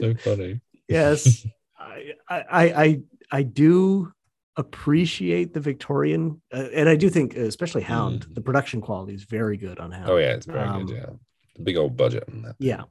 [0.00, 0.60] so funny.
[0.88, 1.46] yes
[1.78, 2.42] i i
[2.84, 3.00] i
[3.30, 4.12] i do
[4.56, 8.34] appreciate the victorian uh, and i do think especially hound Mm.
[8.34, 10.96] the production quality is very good on hound Oh yeah, it's very Um, good.
[10.96, 11.06] Yeah,
[11.62, 12.56] big old budget on that.
[12.58, 12.82] yeah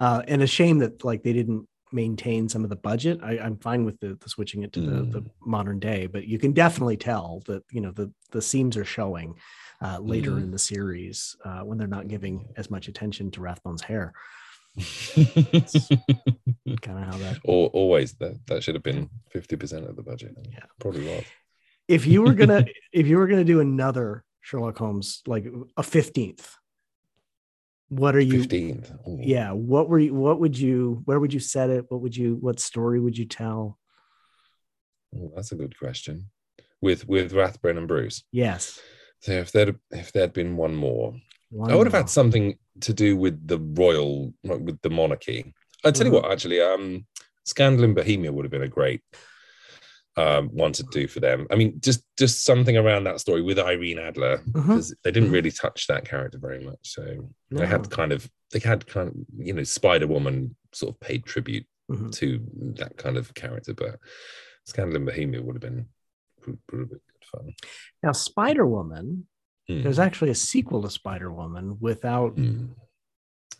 [0.00, 3.56] uh and a shame that like they didn't maintain some of the budget I, i'm
[3.58, 5.30] fine with the, the switching it to the, the Mm.
[5.44, 9.34] modern day but you can definitely tell that you know the the seams are showing
[9.80, 10.42] uh later Mm.
[10.44, 14.12] in the series uh when they're not giving as much attention to rathbone's hair
[16.82, 20.02] kind of how that Or always that that should have been fifty percent of the
[20.02, 20.36] budget.
[20.52, 20.64] Yeah.
[20.80, 21.24] probably was.
[21.88, 26.46] if you were gonna if you were gonna do another sherlock holmes like a 15th
[27.88, 28.90] what are you Fifteenth.
[29.06, 32.34] yeah what were you what would you where would you set it what would you
[32.40, 33.78] what story would you tell
[35.16, 36.30] Oh, that's a good question.
[36.82, 38.24] With with Rathbone and Bruce.
[38.32, 38.80] yes
[39.20, 41.14] So if there'd if there'd been one more,
[41.50, 42.02] one I would have more.
[42.02, 45.54] had something to do with the royal, with the monarchy.
[45.84, 46.10] I tell Mhm.
[46.10, 47.06] you what, actually, um,
[47.44, 49.00] Scandal in Bohemia would have been a great
[50.16, 51.46] um, one to do for them.
[51.50, 55.50] I mean, just just something around that story with Irene Adler because they didn't really
[55.50, 56.78] touch that character very much.
[56.82, 61.00] So they had kind of they had kind of you know Spider Woman sort of
[61.00, 62.10] paid tribute Mhm.
[62.16, 62.40] to
[62.78, 64.00] that kind of character, but
[64.64, 65.86] Scandal in Bohemia would have been
[66.46, 67.54] would, would have been good fun.
[68.02, 69.26] Now, Spider Woman,
[69.68, 69.82] Hmm.
[69.82, 72.34] there's actually a sequel to Spider Woman without.
[72.36, 72.70] Mm.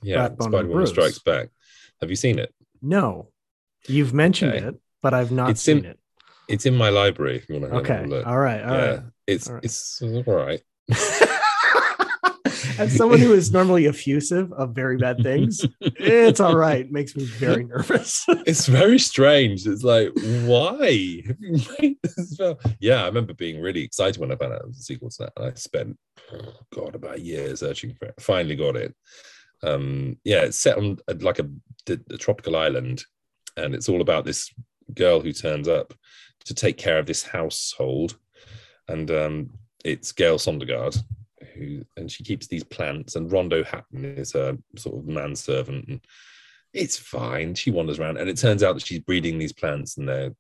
[0.03, 1.51] Yeah, Spider Woman Strikes Back.
[2.01, 2.53] Have you seen it?
[2.83, 3.31] No,
[3.89, 4.67] you've mentioned Okay.
[4.69, 5.99] it, but I've not It's seen in- it.
[6.49, 7.37] It's in my library.
[7.37, 8.27] If you want to have Okay, a look.
[8.27, 9.01] all right, all yeah, right.
[9.27, 9.65] it's all right.
[9.65, 10.61] it's all right.
[12.79, 16.91] As someone who is normally effusive of very bad things, it's all right.
[16.91, 18.25] Makes me very nervous.
[18.47, 19.67] It's very strange.
[19.67, 20.11] It's like,
[20.45, 22.57] why have you made this film?
[22.79, 25.17] Yeah, I remember being really excited when I found out it was a sequel to
[25.21, 25.99] that, and I spent,
[26.33, 28.15] oh God, about a year searching for it.
[28.21, 28.95] Finally got it.
[29.63, 31.49] Um, yeah, it's set on like a,
[31.89, 33.05] a tropical island,
[33.57, 34.53] and it's all about this
[34.95, 35.95] girl who turns up
[36.47, 38.17] to take care of this household,
[38.89, 39.51] and um,
[39.85, 41.03] it's Gale Sondergaard.
[41.55, 46.01] Who and she keeps these plants, and Rondo Hatton is a sort of manservant, and
[46.73, 47.55] it's fine.
[47.55, 50.35] She wanders around, and it turns out that she's breeding these plants, and they're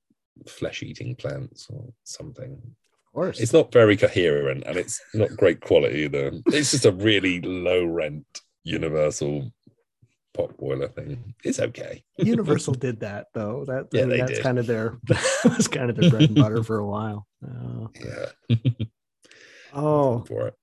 [0.47, 2.53] flesh-eating plants or something.
[2.53, 3.40] Of course.
[3.40, 6.33] It's not very coherent, and it's not great quality either.
[6.47, 8.27] It's just a really low-rent
[8.64, 9.53] Universal
[10.37, 11.35] pot boiler thing.
[11.44, 12.05] It's okay.
[12.18, 13.64] Universal did that though.
[13.66, 14.42] That Yeah, I mean, that's did.
[14.42, 17.27] kind of their that was kind of their bread and butter for a while.
[17.44, 18.57] Uh, Yeah.
[19.72, 20.55] oh, For it.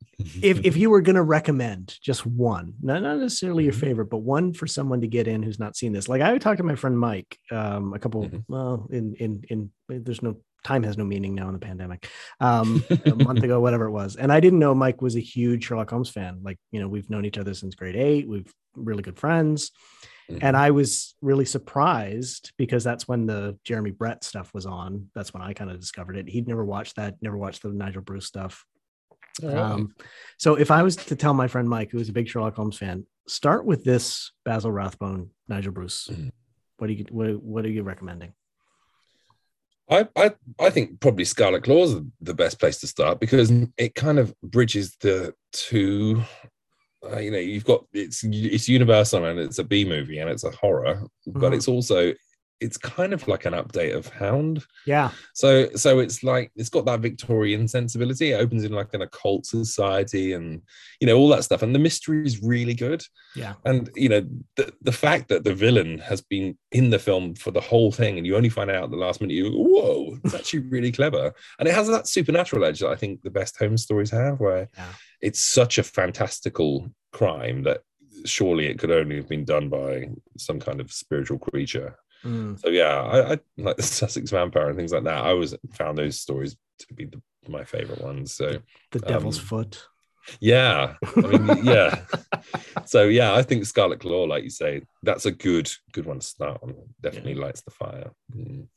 [0.41, 3.79] if if you were going to recommend just one, not not necessarily your Mhm.
[3.81, 6.07] favorite, but one for someone to get in who's not seen this.
[6.07, 8.23] Like I talked to my friend Mike um, a couple.
[8.29, 8.43] Mhm.
[8.47, 12.07] Well, in in in there's no time has no meaning now in the pandemic.
[12.39, 15.65] Um, a month ago, whatever it was, and I didn't know Mike was a huge
[15.65, 16.39] Sherlock Holmes fan.
[16.41, 18.27] Like you know, we've known each other since grade eight.
[18.27, 19.71] We've really good friends.
[20.41, 25.09] And I was really surprised because that's when the Jeremy Brett stuff was on.
[25.13, 26.29] That's when I kind of discovered it.
[26.29, 28.65] He'd never watched that, never watched the Nigel Bruce stuff.
[29.43, 29.57] Alright.
[29.57, 29.93] Um,
[30.38, 32.77] so if I was to tell my friend Mike, who is a big Sherlock Holmes
[32.77, 36.07] fan, start with this Basil Rathbone, Nigel Bruce.
[36.12, 36.31] Mhm.
[36.77, 38.33] What do you what, what are you recommending?
[39.89, 43.95] I, I I think probably Scarlet Claw is the best place to start because it
[43.95, 46.23] kind of bridges the two.
[47.11, 50.43] Uh, you know, you've got it's it's Universal and it's a B movie and it's
[50.45, 51.55] a horror, but Mhm.
[51.55, 52.13] it's also
[52.63, 54.63] it's kind of like an update of Hound.
[54.86, 58.32] Yeah, So so it's like it's got that Victorian sensibility.
[58.32, 60.62] It opens in like an occult society and
[60.99, 61.62] you know all that stuff.
[61.62, 63.04] And the mystery is really good.
[63.36, 64.21] yeah, And you know
[64.56, 68.17] the the fact that the villain has been in the film for the whole thing,
[68.17, 70.91] and you only find out at the last minute, you go, whoa, it's actually really
[70.91, 71.34] clever.
[71.60, 74.69] And it has that supernatural edge that I think the best Holmes stories have, where
[74.78, 74.93] Yeah.
[75.21, 77.82] it's such a fantastical crime that
[78.26, 81.95] surely it could only have been done by some kind of spiritual creature.
[82.23, 85.23] Mm, So yeah, I, I like the Sussex Vampire and things like that.
[85.25, 88.33] I always found those stories to be the, my favorite ones.
[88.33, 88.59] So
[88.91, 89.88] the Devil's Um, Foot.
[90.39, 92.05] yeah, I mean, yeah.
[92.86, 96.25] So yeah, I think Scarlet Claw, like you say, that's a good good one to
[96.25, 96.75] start on.
[97.01, 98.12] Definitely lights the fire.
[98.33, 98.67] Mm.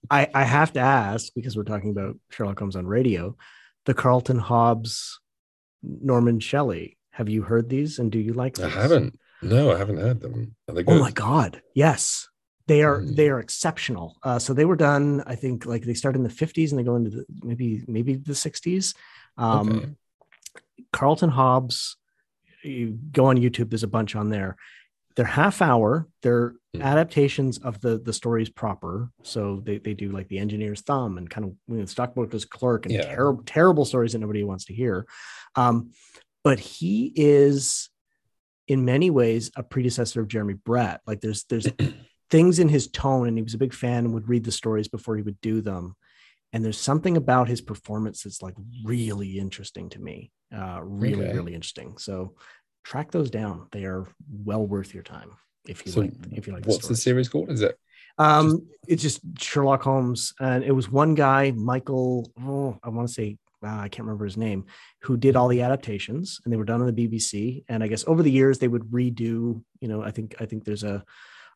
[0.10, 3.36] I I have to ask because we're talking about Sherlock Holmes on radio,
[3.86, 5.20] the Carlton Hobbs,
[5.82, 6.96] Norman Shelley.
[7.12, 8.66] Have you heard these and do you like them?
[8.70, 9.18] I haven't.
[9.42, 10.56] No, I haven't heard them.
[10.68, 10.96] Are they good?
[10.96, 12.28] Oh my god, yes.
[12.68, 13.16] They are Mm.
[13.16, 14.16] they are exceptional.
[14.22, 16.84] Uh, so they were done, I think, like they start in the 50s and they
[16.84, 18.94] go into the, maybe maybe the 60s.
[19.38, 19.88] Um, Okay.
[20.92, 21.96] Carlton Hobbs,
[22.62, 24.56] you go on YouTube, there's a bunch on there.
[25.16, 26.82] They're half hour, they're Mm.
[26.82, 29.10] adaptations of the the stories proper.
[29.22, 32.84] So they, they do like the engineer's thumb and kind of you know, stockbroker's clerk
[32.84, 33.14] and Yeah.
[33.14, 35.06] terrible terrible stories that nobody wants to hear.
[35.56, 35.92] Um,
[36.44, 37.88] but he is
[38.66, 41.00] in many ways a predecessor of Jeremy Brett.
[41.06, 41.66] Like there's there's
[42.30, 44.88] things in his tone, and he was a big fan and would read the stories
[44.88, 45.96] before he would do them.
[46.52, 50.30] And there's something about his performance that's like really interesting to me.
[50.54, 51.34] Uh, really, Okay.
[51.34, 51.98] really interesting.
[51.98, 52.34] So
[52.84, 53.68] track those down.
[53.72, 54.06] They are
[54.44, 55.32] well worth your time
[55.66, 57.02] if you So like if you like what's the stories.
[57.02, 57.50] series called?
[57.50, 57.78] Is it?
[58.16, 62.32] Um, it's just Sherlock Holmes, and it was one guy, Michael.
[62.42, 64.64] Oh, I want to say uh, I can't remember his name,
[65.02, 67.64] who did all the adaptations, and they were done on the BBC.
[67.68, 69.62] And I guess over the years they would redo.
[69.80, 71.04] You know, I think I think there's a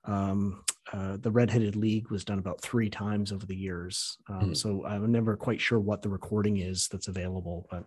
[0.05, 4.19] um, uh, the Redheaded League was done about three times over the years.
[4.29, 4.55] Um, Hmm.
[4.55, 7.85] So I'm never quite sure what the recording is that's available, but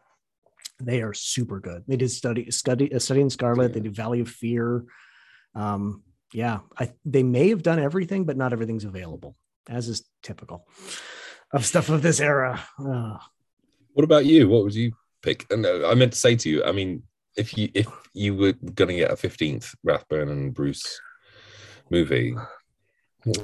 [0.80, 1.84] they are super good.
[1.88, 3.74] They did study study uh, study in Scarlet.
[3.74, 3.84] They Yeah.
[3.84, 4.86] did Valley of Fear.
[5.54, 9.36] Um, yeah, I they may have done everything, but not everything's available,
[9.70, 10.68] as is typical
[11.52, 12.62] of stuff of this era.
[12.80, 13.18] Uh,
[13.94, 14.50] What about you?
[14.50, 15.46] What would you pick?
[15.50, 17.04] And uh, I meant to say to you, I mean,
[17.38, 21.00] if you if you were going to get a fifteenth Rathbone and Bruce
[21.90, 22.36] movie,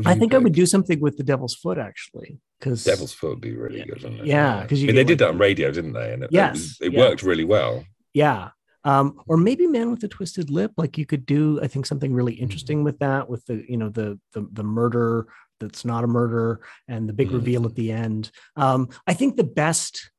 [0.06, 3.30] I you think I would do something with the Devil's Foot actually, because Devil's Foot
[3.32, 4.04] would be really good.
[4.04, 4.26] Wouldn't it?
[4.28, 6.14] Yeah, 'cause you I mean, get they did that on radio, didn't they?
[6.14, 7.00] And it, Yes, it, was- it yeah.
[7.00, 7.84] worked really well.
[8.14, 8.50] yeah
[8.84, 12.12] um or maybe man with a twisted lip like you could do i think something
[12.16, 12.40] really Mm.
[12.46, 15.28] interesting with that with the you know the the, the murder
[15.60, 17.34] that's not a murder and the big Mm.
[17.40, 20.10] reveal at the end um i think the best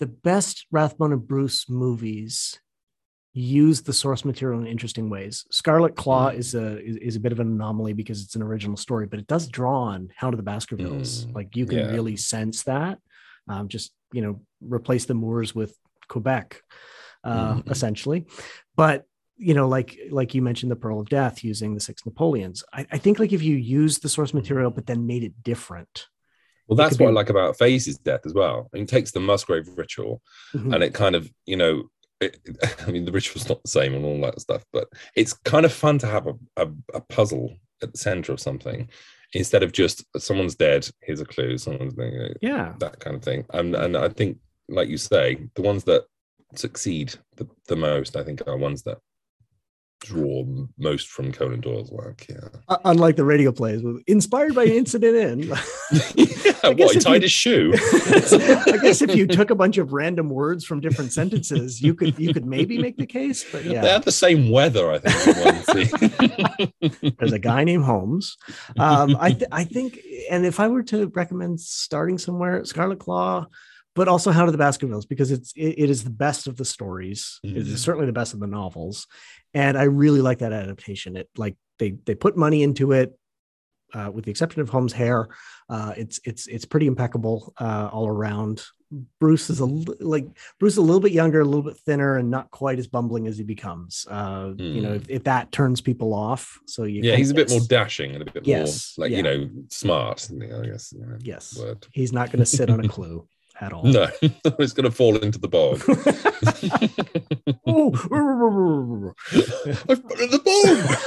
[0.00, 2.58] the best rathbone and bruce movies
[3.38, 6.38] use the source material in interesting ways scarlet claw Mm.
[6.38, 9.18] is a is, is a bit of an anomaly because it's an original story but
[9.18, 11.90] it does draw on hound of the baskervilles Mm, like you can yeah.
[11.96, 12.98] really sense that
[13.46, 15.76] um, just you know replace the moors with
[16.08, 16.62] quebec
[17.24, 17.70] uh, Mhm.
[17.70, 18.24] essentially.
[18.76, 19.04] But
[19.36, 22.64] you know, like like you mentioned, the Pearl of Death using the six Napoleons.
[22.72, 26.06] I, I think like if you use the source material but then made it different.
[26.68, 28.70] Well, that's what I like about Faces Death as well.
[28.72, 30.22] It takes the Musgrave ritual
[30.54, 30.74] Mhm.
[30.74, 31.74] and it kind of, you know,
[32.20, 32.38] it,
[32.86, 35.72] I mean, the ritual's not the same and all that stuff, but it's kind of
[35.72, 38.88] fun to have a, a, a puzzle at the center of something
[39.32, 40.88] instead of just someone's dead.
[41.02, 41.58] Here's a clue.
[41.58, 41.94] Someone's
[42.40, 43.44] yeah, that kind of thing.
[43.50, 44.38] And and I think,
[44.68, 46.04] like you say, the ones that
[46.54, 48.98] succeed the, the most, I think, are ones that
[50.00, 50.44] draw
[50.78, 52.26] most from Conan Doyle's work.
[52.28, 52.48] Yeah.
[52.68, 55.48] Uh, unlike the radio plays, inspired by an incident in.
[56.14, 56.36] yeah
[56.74, 57.72] what, he tied you, his shoe.
[57.76, 62.18] I guess if you took a bunch of random words from different sentences, you could
[62.18, 63.44] you could maybe make the case.
[63.50, 65.16] But yeah, they have the same weather, I think.
[67.18, 68.36] There's a guy named Holmes.
[68.78, 69.98] Um, I th- I think,
[70.30, 73.46] and if I were to recommend starting somewhere, Scarlet Claw
[73.94, 76.66] but also Hound of the Baskervilles because it's it, it is the best of the
[76.66, 77.40] stories.
[77.42, 77.76] It is mm-hmm.
[77.76, 79.06] certainly the best of the novels,
[79.56, 81.16] and I really like that adaptation.
[81.16, 83.18] It like they they put money into it,
[83.94, 85.28] uh, with the exception of Holmes' hair.
[85.70, 88.62] Uh, it's it's it's pretty impeccable uh, all around.
[89.18, 90.26] Bruce is a like
[90.60, 93.26] Bruce is a little bit younger, a little bit thinner, and not quite as bumbling
[93.26, 94.06] as he becomes.
[94.10, 94.60] Mm.
[94.60, 95.10] You know, if, mm.
[95.10, 98.30] if, that turns people off, so you yeah, he's a bit more dashing and a
[98.30, 99.16] bit yes, more like yeah.
[99.16, 100.28] you know smart.
[100.30, 100.92] I guess.
[100.92, 101.86] You know, yes, word.
[101.92, 103.26] he's not going to sit on a clue
[103.60, 103.84] at all.
[103.84, 105.82] No, it's going to fall into the bog.
[107.66, 107.92] oh,
[109.88, 110.98] I've put in the bog.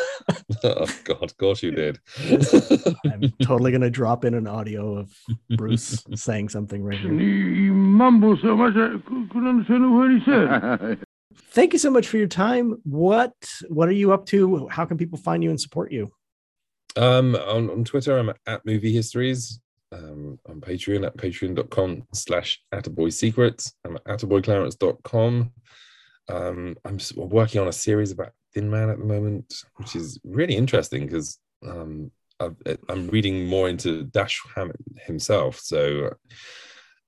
[0.63, 1.99] oh God, of course you did.
[3.05, 5.11] I'm totally going to drop in an audio of
[5.51, 7.13] Bruce saying something right here.
[7.13, 10.99] He, he mumbled so much I couldn't understand a word he said.
[11.51, 12.79] Thank you so much for your time.
[12.83, 13.33] What
[13.67, 14.67] What are you up to?
[14.67, 16.11] How can people find you and support you?
[16.95, 19.59] Um, on, on Twitter, I'm at Movie Histories
[19.91, 23.73] um, on Patreon at patreon.com slash attaboysecrets.
[23.85, 25.51] I'm at attaboyclarence.com.
[26.29, 30.55] Um, I'm working on a series about Thin Man at the moment, which is really
[30.55, 32.49] interesting because um, i
[32.87, 35.59] am reading more into Dash Hammett himself.
[35.59, 36.13] So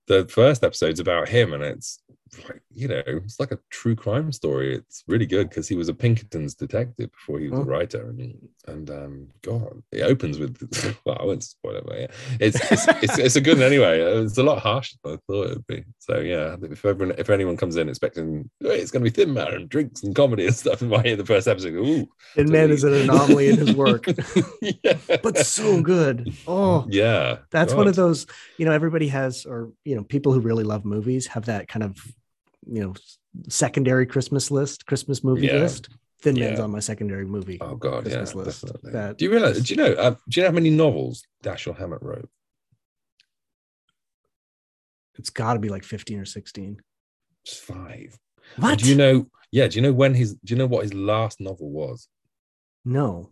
[0.08, 2.01] the first episode's about him, and it's
[2.48, 4.76] like you know it's like a true crime story.
[4.76, 7.64] It's really good because he was a pinkerton's detective before he was oh.
[7.64, 10.56] a writer and and um god it opens with
[11.06, 12.08] well i won't spoil it but yeah.
[12.40, 14.00] It's it's, it's, it's a good one anyway.
[14.00, 15.84] It's a lot harsher than i thought it would be.
[16.00, 19.34] So yeah if everyone if anyone comes in expecting hey, it's going to be thin
[19.34, 22.52] man and drinks and comedy and stuff and might hear the first episode ooh thin
[22.52, 24.06] man is an anomaly in his work.
[24.84, 24.98] Yeah.
[25.22, 26.34] but so good.
[26.48, 26.86] Oh.
[26.90, 27.80] Yeah that's god.
[27.80, 28.26] one of those
[28.58, 31.84] you know everybody has or you know people who really love movies have that kind
[31.84, 31.98] of
[32.68, 32.94] you know
[33.48, 35.54] secondary Christmas list, Christmas movie yeah.
[35.54, 35.90] list.
[36.22, 36.48] Thin yeah.
[36.48, 37.58] Man's on my secondary movie.
[37.62, 38.62] Oh God, Christmas yeah, list.
[38.62, 38.92] Definitely.
[38.92, 39.60] That, do you realize?
[39.62, 39.94] Do you know?
[39.94, 42.30] Uh, do you know how many novels Dashiell Hammett wrote?
[45.18, 46.80] It's got to be like fifteen or sixteen.
[47.44, 48.18] It's five.
[48.58, 48.74] What?
[48.74, 49.28] And do you know?
[49.52, 49.68] Yeah.
[49.68, 50.36] Do you know when his?
[50.36, 52.08] Do you know what his last novel was?
[52.86, 53.32] No.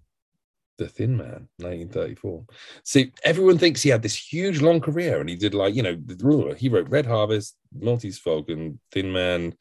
[0.79, 2.45] The Thin Man, 1934.
[2.83, 6.53] See, everyone thinks he had this huge long career and he did like, you know,
[6.57, 9.55] he wrote Red Harvest, Maltese Falcon, Thin Man.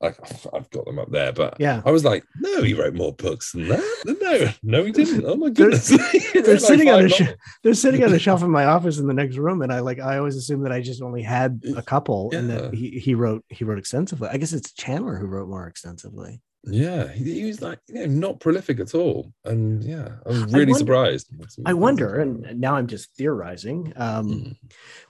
[0.00, 0.18] Like,
[0.52, 3.52] I've got them up there, but yeah, I was like, no, he wrote more books
[3.52, 4.16] than that.
[4.20, 5.24] No, no, he didn't.
[5.24, 5.88] Oh my goodness,
[6.32, 9.06] they're, they're sitting on a sh- they're sitting on a shelf in my office in
[9.06, 11.82] the next room, and I like I always assume that I just only had a
[11.82, 12.38] couple, yeah.
[12.40, 14.28] and that he, he wrote he wrote extensively.
[14.28, 16.40] I guess it's Chandler who wrote more extensively.
[16.64, 20.44] Yeah, he, he, was like you know not prolific at all, and yeah, I was
[20.44, 21.30] really I wonder, surprised.
[21.66, 24.56] I wonder, and now I'm just theorizing, um, mm.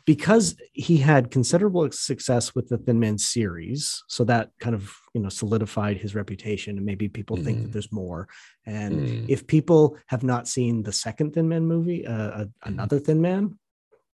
[0.07, 5.21] because he had considerable success with the Thin Man series, so that kind of you
[5.21, 7.45] know solidified his reputation, and maybe people mm.
[7.45, 7.73] think that hmm.
[7.73, 8.29] there's more.
[8.65, 9.27] And mm.
[9.29, 12.45] if people have not seen the second Thin Man movie, uh, hmm.
[12.63, 13.59] another Thin Man,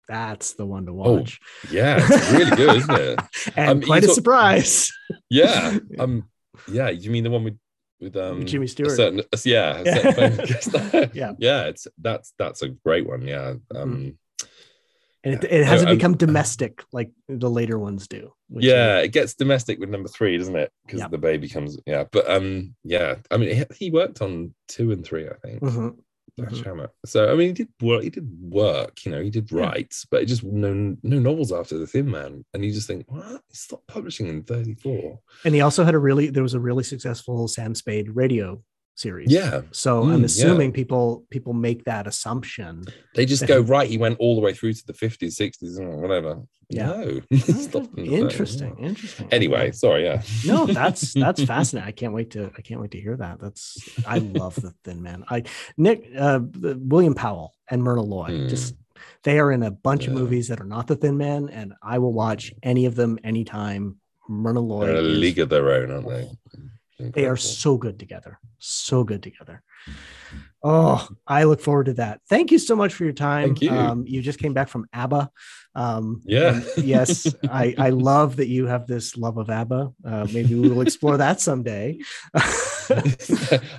[0.08, 1.38] that's the one to oh, watch.
[1.66, 3.20] Oh, yeah, it's really good, isn't it?
[3.56, 4.90] and um, quite a surprise.
[5.30, 6.28] Yeah, um,
[6.66, 7.58] yeah, you mean the one with
[8.00, 8.92] with um Jimmy Stewart?
[8.92, 11.08] Certain, yeah, yeah.
[11.12, 11.64] yeah, yeah.
[11.64, 13.22] It's that's that's a great one.
[13.22, 13.54] Yeah.
[13.74, 14.18] Um,
[15.24, 18.32] and it, it hasn't become domestic like the later ones do.
[18.50, 19.06] Yeah, is...
[19.06, 20.70] it gets domestic with number three, doesn't it?
[20.86, 21.76] Because the baby comes.
[21.86, 23.16] Yeah, but um, yeah.
[23.30, 25.60] I mean, he, he worked on two and three, I think.
[25.60, 25.88] Mm-hmm
[26.46, 26.84] mm-hmm.
[27.06, 28.02] So I mean, he did work.
[28.02, 29.04] He did work.
[29.04, 32.44] You know, he did write, but it just no no novels after the Thin Man,
[32.54, 33.42] and you just think, what?
[33.48, 35.20] He stopped publishing in thirty four.
[35.44, 38.62] And he also had a really there was a really successful Sam Spade radio
[38.98, 39.30] series.
[39.30, 39.62] Yeah.
[39.70, 40.74] So mm, I'm assuming yeah.
[40.74, 42.84] people people make that assumption.
[43.14, 43.88] They just go right.
[43.88, 46.42] He went all the way through to the 50s, 60s, or whatever.
[46.68, 46.86] Yeah.
[46.86, 47.20] No.
[47.96, 48.76] interesting.
[48.78, 49.28] Interesting.
[49.30, 50.04] Anyway, sorry.
[50.04, 50.22] Yeah.
[50.44, 51.88] no, that's that's fascinating.
[51.88, 53.40] I can't wait to I can't wait to hear that.
[53.40, 55.24] That's I love the Thin Man.
[55.28, 55.44] I
[55.76, 58.48] Nick uh, William Powell and Myrna Loy mm.
[58.48, 58.74] just
[59.22, 60.10] they are in a bunch yeah.
[60.10, 63.18] of movies that are not the Thin Man, and I will watch any of them
[63.22, 63.96] anytime.
[64.28, 64.86] Myrna Loy.
[64.86, 66.28] They're a league of their own, aren't they?
[66.98, 67.20] Incredible.
[67.20, 68.40] They are so good together.
[68.58, 69.62] So good together.
[70.64, 72.20] Oh, I look forward to that.
[72.28, 73.50] Thank you so much for your time.
[73.50, 73.70] Thank you.
[73.70, 75.30] Um, you just came back from ABBA.
[75.76, 76.60] Um, yeah.
[76.76, 79.92] yes, I, I love that you have this love of ABBA.
[80.04, 82.00] Uh, maybe we will explore that someday.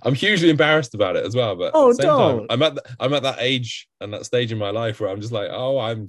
[0.03, 1.57] I'm hugely embarrassed about it as well.
[1.57, 2.37] But oh, don't.
[2.39, 5.09] Time, I'm at the, I'm at that age and that stage in my life where
[5.09, 6.07] I'm just like, oh, I'm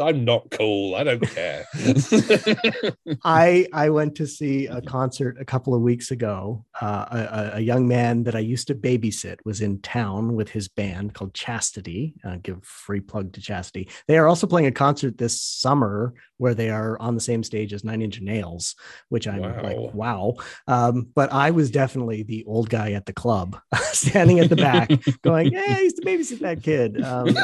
[0.00, 0.94] I'm not cool.
[0.94, 1.66] I don't care.
[3.24, 6.64] I I went to see a concert a couple of weeks ago.
[6.80, 7.06] Uh,
[7.52, 11.14] a, a, young man that I used to babysit was in town with his band
[11.14, 12.14] called Chastity.
[12.24, 13.88] Uh, give free plug to Chastity.
[14.06, 17.72] They are also playing a concert this summer where they are on the same stage
[17.72, 18.76] as Nine Inch Nails,
[19.08, 19.62] which I'm wow.
[19.62, 20.34] like, wow.
[20.68, 23.58] Um, but I was definitely the old guy at the club,
[23.92, 24.90] standing at the back,
[25.22, 27.36] going, "Hey, I used to babysit that kid." Um,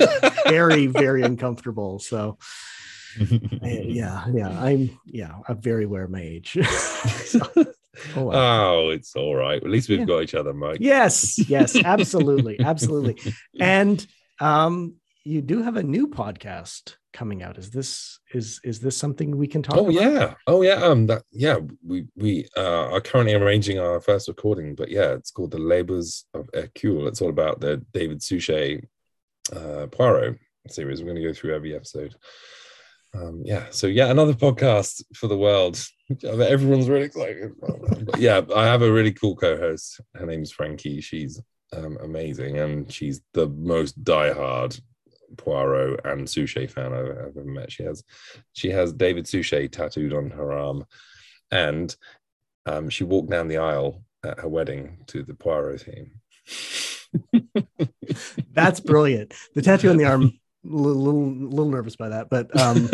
[0.49, 1.99] very very uncomfortable.
[1.99, 2.39] So
[3.63, 6.59] yeah, yeah, I'm yeah, I'm very aware of my age.
[7.25, 7.41] so,
[8.17, 8.75] oh, wow.
[8.75, 9.63] oh, it's all right.
[9.63, 10.05] At least we've yeah.
[10.05, 10.79] got each other, Mike.
[10.81, 13.33] Yes, yes, absolutely, absolutely.
[13.61, 14.05] And
[14.41, 17.57] um, you do have a new podcast coming out.
[17.57, 19.77] Is this is is this something we can talk?
[19.77, 20.03] Oh about?
[20.03, 20.83] yeah, oh yeah.
[20.83, 21.59] Um, that yeah.
[21.87, 26.25] We we uh, are currently arranging our first recording, but yeah, it's called the Labors
[26.35, 27.07] of Hercule.
[27.07, 28.89] It's all about the David Suchet
[29.55, 30.39] uh, Poirot
[30.69, 31.01] series.
[31.01, 32.15] We're going to go through every episode
[33.15, 35.81] um, yeah, so yeah, another podcast for the world.
[36.25, 37.53] Everyone's really excited.
[37.61, 40.01] But yeah, I have a really cool co-host.
[40.15, 41.01] Her name's Frankie.
[41.01, 41.41] She's
[41.73, 44.81] um, amazing, and she's the most diehard
[45.37, 47.71] Poirot and Suchet fan I've ever met.
[47.71, 48.03] She has
[48.53, 50.85] she has David Suchet tattooed on her arm,
[51.51, 51.95] and
[52.67, 56.21] um, she walked down the aisle at her wedding to the Poirot theme.
[58.53, 59.35] That's brilliant.
[59.55, 60.33] The tattoo on the arm
[60.65, 62.89] little, little, little nervous by that, but um,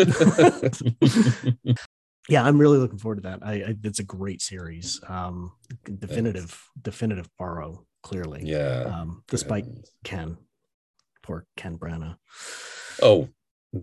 [2.28, 3.40] yeah, I'm really looking forward to that.
[3.42, 5.00] I, I it's a great series.
[5.08, 5.52] Um,
[5.98, 6.70] definitive, Thanks.
[6.82, 8.42] definitive Poirot, clearly.
[8.44, 8.82] Yeah.
[8.82, 9.82] Um, despite yeah.
[10.04, 10.36] Ken,
[11.22, 12.16] poor Ken Branagh.
[13.02, 13.28] Oh,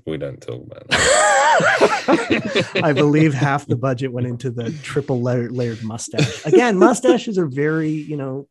[0.06, 2.80] we don't talk about that.
[2.84, 6.46] I believe half the budget went into the triple layered, layered mustache.
[6.46, 8.48] Again, mustaches are very, you know,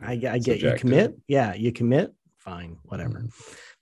[0.00, 0.62] I, I get Subjective.
[0.62, 1.16] you commit.
[1.28, 2.12] Yeah, you commit.
[2.38, 3.20] Fine, whatever.
[3.20, 3.28] Mm-hmm.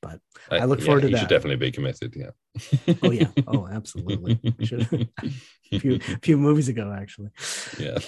[0.04, 1.16] But I, I look yeah, forward to you that.
[1.16, 2.14] You should definitely be committed.
[2.14, 2.94] Yeah.
[3.02, 3.28] oh yeah.
[3.46, 4.38] Oh, absolutely.
[4.62, 5.08] Should
[5.72, 7.30] a few a few movies ago, actually.
[7.78, 7.98] Yeah.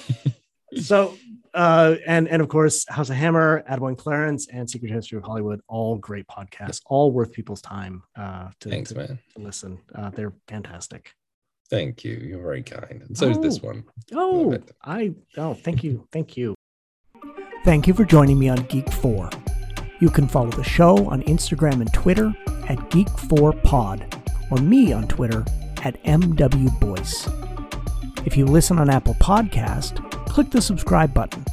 [0.77, 1.17] so
[1.55, 5.61] uh, and and of course House of Hammer, Attaboy Clarence, and Secret History of Hollywood,
[5.69, 9.19] all great podcasts, all worth people's time uh, to, Thanks, to, man.
[9.35, 9.79] to listen.
[9.95, 11.13] Uh, they're fantastic.
[11.71, 12.13] Thank you.
[12.13, 13.03] You're very kind.
[13.09, 13.85] And so oh, is this one.
[14.13, 16.55] Oh, I oh, thank you, thank you.
[17.65, 19.31] Thank you for joining me on Geek Four.
[19.99, 22.35] You can follow the show on Instagram and Twitter
[22.69, 25.45] at Geek4Pod or me on Twitter
[25.85, 27.33] at MWBoyce.
[28.27, 31.45] If you listen on Apple Podcast, click the subscribe button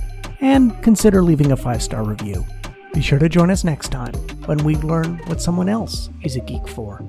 [0.42, 2.44] and consider leaving a five-star review.
[2.94, 4.14] Be sure to join us next time
[4.46, 7.02] when we learn what someone else is a geek for.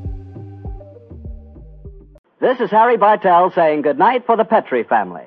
[2.40, 5.24] This is Harry Bartell saying goodnight for the Petrie family.